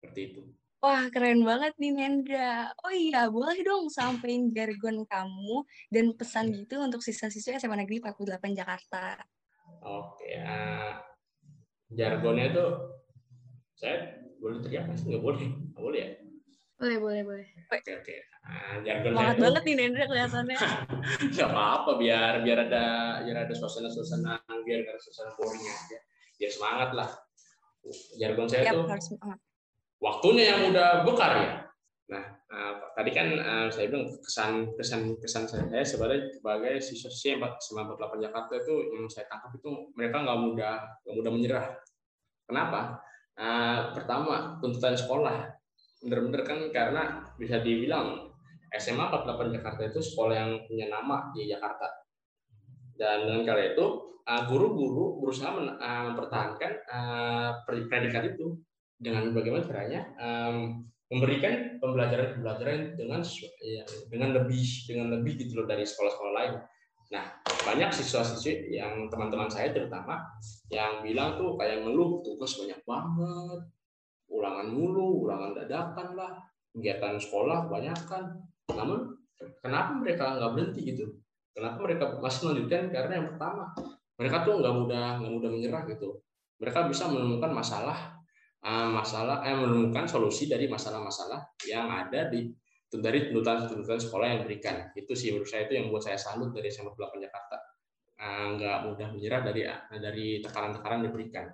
seperti 0.00 0.32
itu 0.32 0.42
Wah, 0.82 1.06
keren 1.14 1.46
banget 1.46 1.78
nih 1.78 1.94
Nendra. 1.94 2.74
Oh 2.82 2.90
iya, 2.90 3.30
boleh 3.30 3.54
dong 3.62 3.86
sampein 3.86 4.50
jargon 4.50 5.06
kamu 5.06 5.62
dan 5.94 6.10
pesan 6.18 6.50
iya. 6.50 6.66
gitu 6.66 6.82
untuk 6.82 6.98
siswa-siswa 6.98 7.54
SMA 7.54 7.86
Negeri 7.86 8.02
48 8.02 8.50
Jakarta. 8.50 9.14
Oke, 9.86 10.42
uh, 10.42 10.98
jargonnya 11.86 12.50
itu 12.50 12.66
saya 13.78 14.26
boleh 14.42 14.58
teriak? 14.58 14.90
Nggak 14.90 15.22
boleh? 15.22 15.42
Nggak 15.70 15.84
boleh 15.86 16.00
ya? 16.02 16.10
Boleh, 16.82 16.98
boleh, 16.98 17.22
boleh. 17.30 17.46
Oke, 17.70 17.90
oke. 18.02 18.14
Nah, 18.62 18.78
jargon 18.86 19.10
Semangat 19.10 19.36
banget 19.42 19.62
nih 19.66 19.74
Nendra 19.74 20.04
kelihatannya. 20.06 20.58
Gak 21.34 21.48
apa-apa, 21.50 21.90
biar 21.98 22.32
biar 22.46 22.58
ada 22.70 22.84
biar 23.26 23.38
ada 23.42 23.54
suasana-suasana, 23.58 24.38
biar 24.62 24.86
ada 24.86 25.02
suasana 25.02 25.34
boring 25.34 25.66
aja. 25.66 25.98
Biar 26.38 26.50
semangat 26.54 26.90
lah. 26.94 27.10
Jargon 28.14 28.46
saya 28.46 28.70
Yap, 28.70 28.74
tuh 28.78 28.86
harus 28.86 29.06
waktunya 29.98 30.44
yang 30.54 30.70
udah 30.70 31.02
bekar 31.02 31.32
ya. 31.34 31.50
Nah, 32.14 32.22
uh, 32.54 32.72
tadi 32.94 33.10
kan 33.10 33.34
uh, 33.34 33.66
saya 33.66 33.90
bilang 33.90 34.06
kesan 34.22 34.70
kesan 34.78 35.18
kesan 35.18 35.50
saya 35.50 35.82
sebagai 35.82 36.30
sebagai 36.38 36.78
siswa 36.78 37.10
yang 37.26 37.42
98 37.42 37.98
Jakarta 38.30 38.52
itu 38.62 38.74
yang 38.94 39.10
saya 39.10 39.26
tangkap 39.26 39.50
itu 39.58 39.90
mereka 39.98 40.22
nggak 40.22 40.38
mudah 40.38 40.74
nggak 41.02 41.14
mudah 41.18 41.32
menyerah. 41.34 41.66
Kenapa? 42.46 43.02
Uh, 43.34 43.90
pertama 43.98 44.62
tuntutan 44.62 44.94
sekolah 44.94 45.50
bener-bener 46.02 46.42
kan 46.46 46.58
karena 46.70 47.02
bisa 47.38 47.58
dibilang 47.58 48.31
SMA 48.80 49.04
48 49.08 49.56
Jakarta 49.60 49.82
itu 49.84 50.00
sekolah 50.00 50.34
yang 50.34 50.50
punya 50.64 50.88
nama 50.88 51.28
di 51.36 51.48
Jakarta 51.48 52.02
dan 52.96 53.26
dengan 53.26 53.42
kala 53.42 53.62
itu 53.74 53.86
uh, 54.22 54.42
guru-guru 54.46 55.18
berusaha 55.18 55.50
uh, 55.52 56.02
mempertahankan 56.12 56.72
uh, 56.86 57.50
predikat 57.66 58.36
itu 58.36 58.56
dengan 59.02 59.34
bagaimana 59.34 59.66
caranya 59.66 60.00
memberikan 61.10 61.76
pembelajaran-pembelajaran 61.82 62.96
dengan 62.96 63.20
ya, 63.60 63.84
dengan 64.08 64.30
lebih 64.32 64.64
dengan 64.88 65.12
lebih 65.18 65.42
gitu 65.42 65.60
loh 65.60 65.66
dari 65.68 65.84
sekolah-sekolah 65.84 66.32
lain. 66.32 66.54
Nah, 67.12 67.24
banyak 67.44 67.92
siswa-siswi 67.92 68.72
yang 68.72 69.12
teman-teman 69.12 69.50
saya 69.52 69.68
terutama 69.74 70.24
yang 70.72 71.04
bilang 71.04 71.36
tuh 71.36 71.60
kayak 71.60 71.84
ngeluh 71.84 72.24
tugas 72.24 72.56
banyak 72.56 72.80
banget, 72.88 73.60
ulangan 74.32 74.66
mulu, 74.72 75.28
ulangan 75.28 75.52
dadakan 75.52 76.08
lah, 76.16 76.32
kegiatan 76.72 77.20
sekolah 77.20 77.68
banyak 77.68 77.98
kan. 78.08 78.24
Namun 78.70 79.18
kenapa 79.58 79.98
mereka 79.98 80.38
nggak 80.38 80.50
berhenti 80.54 80.80
gitu? 80.94 81.06
Kenapa 81.52 81.78
mereka 81.82 82.04
masih 82.22 82.40
melanjutkan? 82.48 82.88
Karena 82.88 83.12
yang 83.18 83.26
pertama 83.34 83.62
mereka 84.16 84.36
tuh 84.46 84.62
nggak 84.62 84.74
mudah 84.74 85.06
nggak 85.20 85.32
mudah 85.32 85.50
menyerah 85.50 85.82
gitu. 85.90 86.22
Mereka 86.62 86.86
bisa 86.86 87.10
menemukan 87.10 87.50
masalah 87.50 87.98
eh, 88.62 88.88
masalah 88.88 89.42
eh 89.42 89.56
menemukan 89.56 90.06
solusi 90.06 90.46
dari 90.46 90.70
masalah-masalah 90.70 91.58
yang 91.66 91.90
ada 91.90 92.30
di 92.30 92.46
dari 92.92 93.32
tuntutan-tuntutan 93.32 94.00
sekolah 94.00 94.26
yang 94.28 94.38
diberikan. 94.44 94.92
Itu 94.92 95.16
sih 95.16 95.32
menurut 95.32 95.48
saya 95.48 95.64
itu 95.64 95.74
yang 95.80 95.88
buat 95.88 96.04
saya 96.04 96.20
salut 96.20 96.52
dari 96.52 96.68
SMA 96.68 96.92
8 96.92 97.24
Jakarta. 97.24 97.56
Eh, 98.22 98.46
nggak 98.56 98.78
mudah 98.86 99.08
menyerah 99.10 99.40
dari 99.42 99.62
dari 99.98 100.26
tekanan-tekanan 100.44 101.02
yang 101.02 101.06
diberikan. 101.10 101.46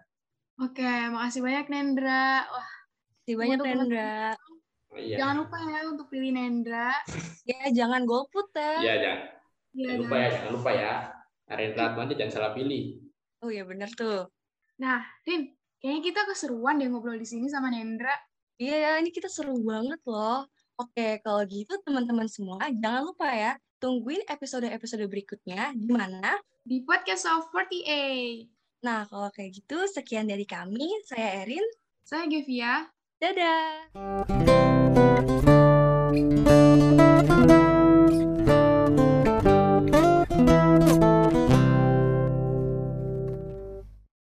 Oke, 0.59 0.91
makasih 1.15 1.41
banyak 1.41 1.67
Nendra. 1.71 2.43
Wah, 2.51 2.71
makasih 3.23 3.37
banyak 3.39 3.59
Nendra. 3.63 4.35
Iya. 4.97 5.17
Jangan 5.21 5.37
lupa 5.45 5.57
ya 5.61 5.79
untuk 5.85 6.07
pilih 6.09 6.33
Nendra. 6.33 6.93
ya, 7.51 7.61
jangan 7.75 8.09
golput 8.09 8.49
ya. 8.57 8.73
Iya, 8.81 8.95
jangan. 9.03 9.21
Ya, 9.77 9.85
jangan 9.85 9.99
lupa 10.01 10.17
ya, 10.17 10.29
jangan 10.33 10.53
lupa 10.57 10.71
ya. 10.73 10.93
Arendra 11.49 11.85
nanti 11.97 12.15
jangan 12.17 12.33
salah 12.33 12.53
pilih. 12.57 12.85
Oh 13.45 13.51
iya, 13.53 13.65
benar 13.65 13.89
tuh. 13.93 14.29
Nah, 14.81 15.01
Rin, 15.25 15.53
kayaknya 15.81 16.03
kita 16.13 16.21
keseruan 16.29 16.81
deh 16.81 16.89
ngobrol 16.89 17.17
di 17.17 17.29
sini 17.29 17.49
sama 17.49 17.73
Nendra. 17.73 18.13
Iya, 18.59 18.77
ya, 18.77 18.93
ini 18.99 19.15
kita 19.15 19.31
seru 19.31 19.55
banget 19.63 20.01
loh. 20.09 20.45
Oke, 20.79 21.19
kalau 21.23 21.43
gitu 21.47 21.75
teman-teman 21.83 22.31
semua, 22.31 22.63
jangan 22.71 23.11
lupa 23.11 23.27
ya, 23.31 23.59
tungguin 23.83 24.23
episode-episode 24.27 25.07
berikutnya 25.07 25.75
di 25.75 25.91
mana? 25.91 26.39
Di 26.63 26.83
Podcast 26.83 27.27
of 27.31 27.51
48. 27.55 28.47
Nah, 28.83 29.07
kalau 29.11 29.31
kayak 29.35 29.59
gitu, 29.59 29.87
sekian 29.91 30.31
dari 30.31 30.47
kami. 30.47 30.87
Saya 31.07 31.43
Erin. 31.43 31.63
Saya 32.07 32.31
Gevia. 32.31 32.87
Dadah! 33.21 35.08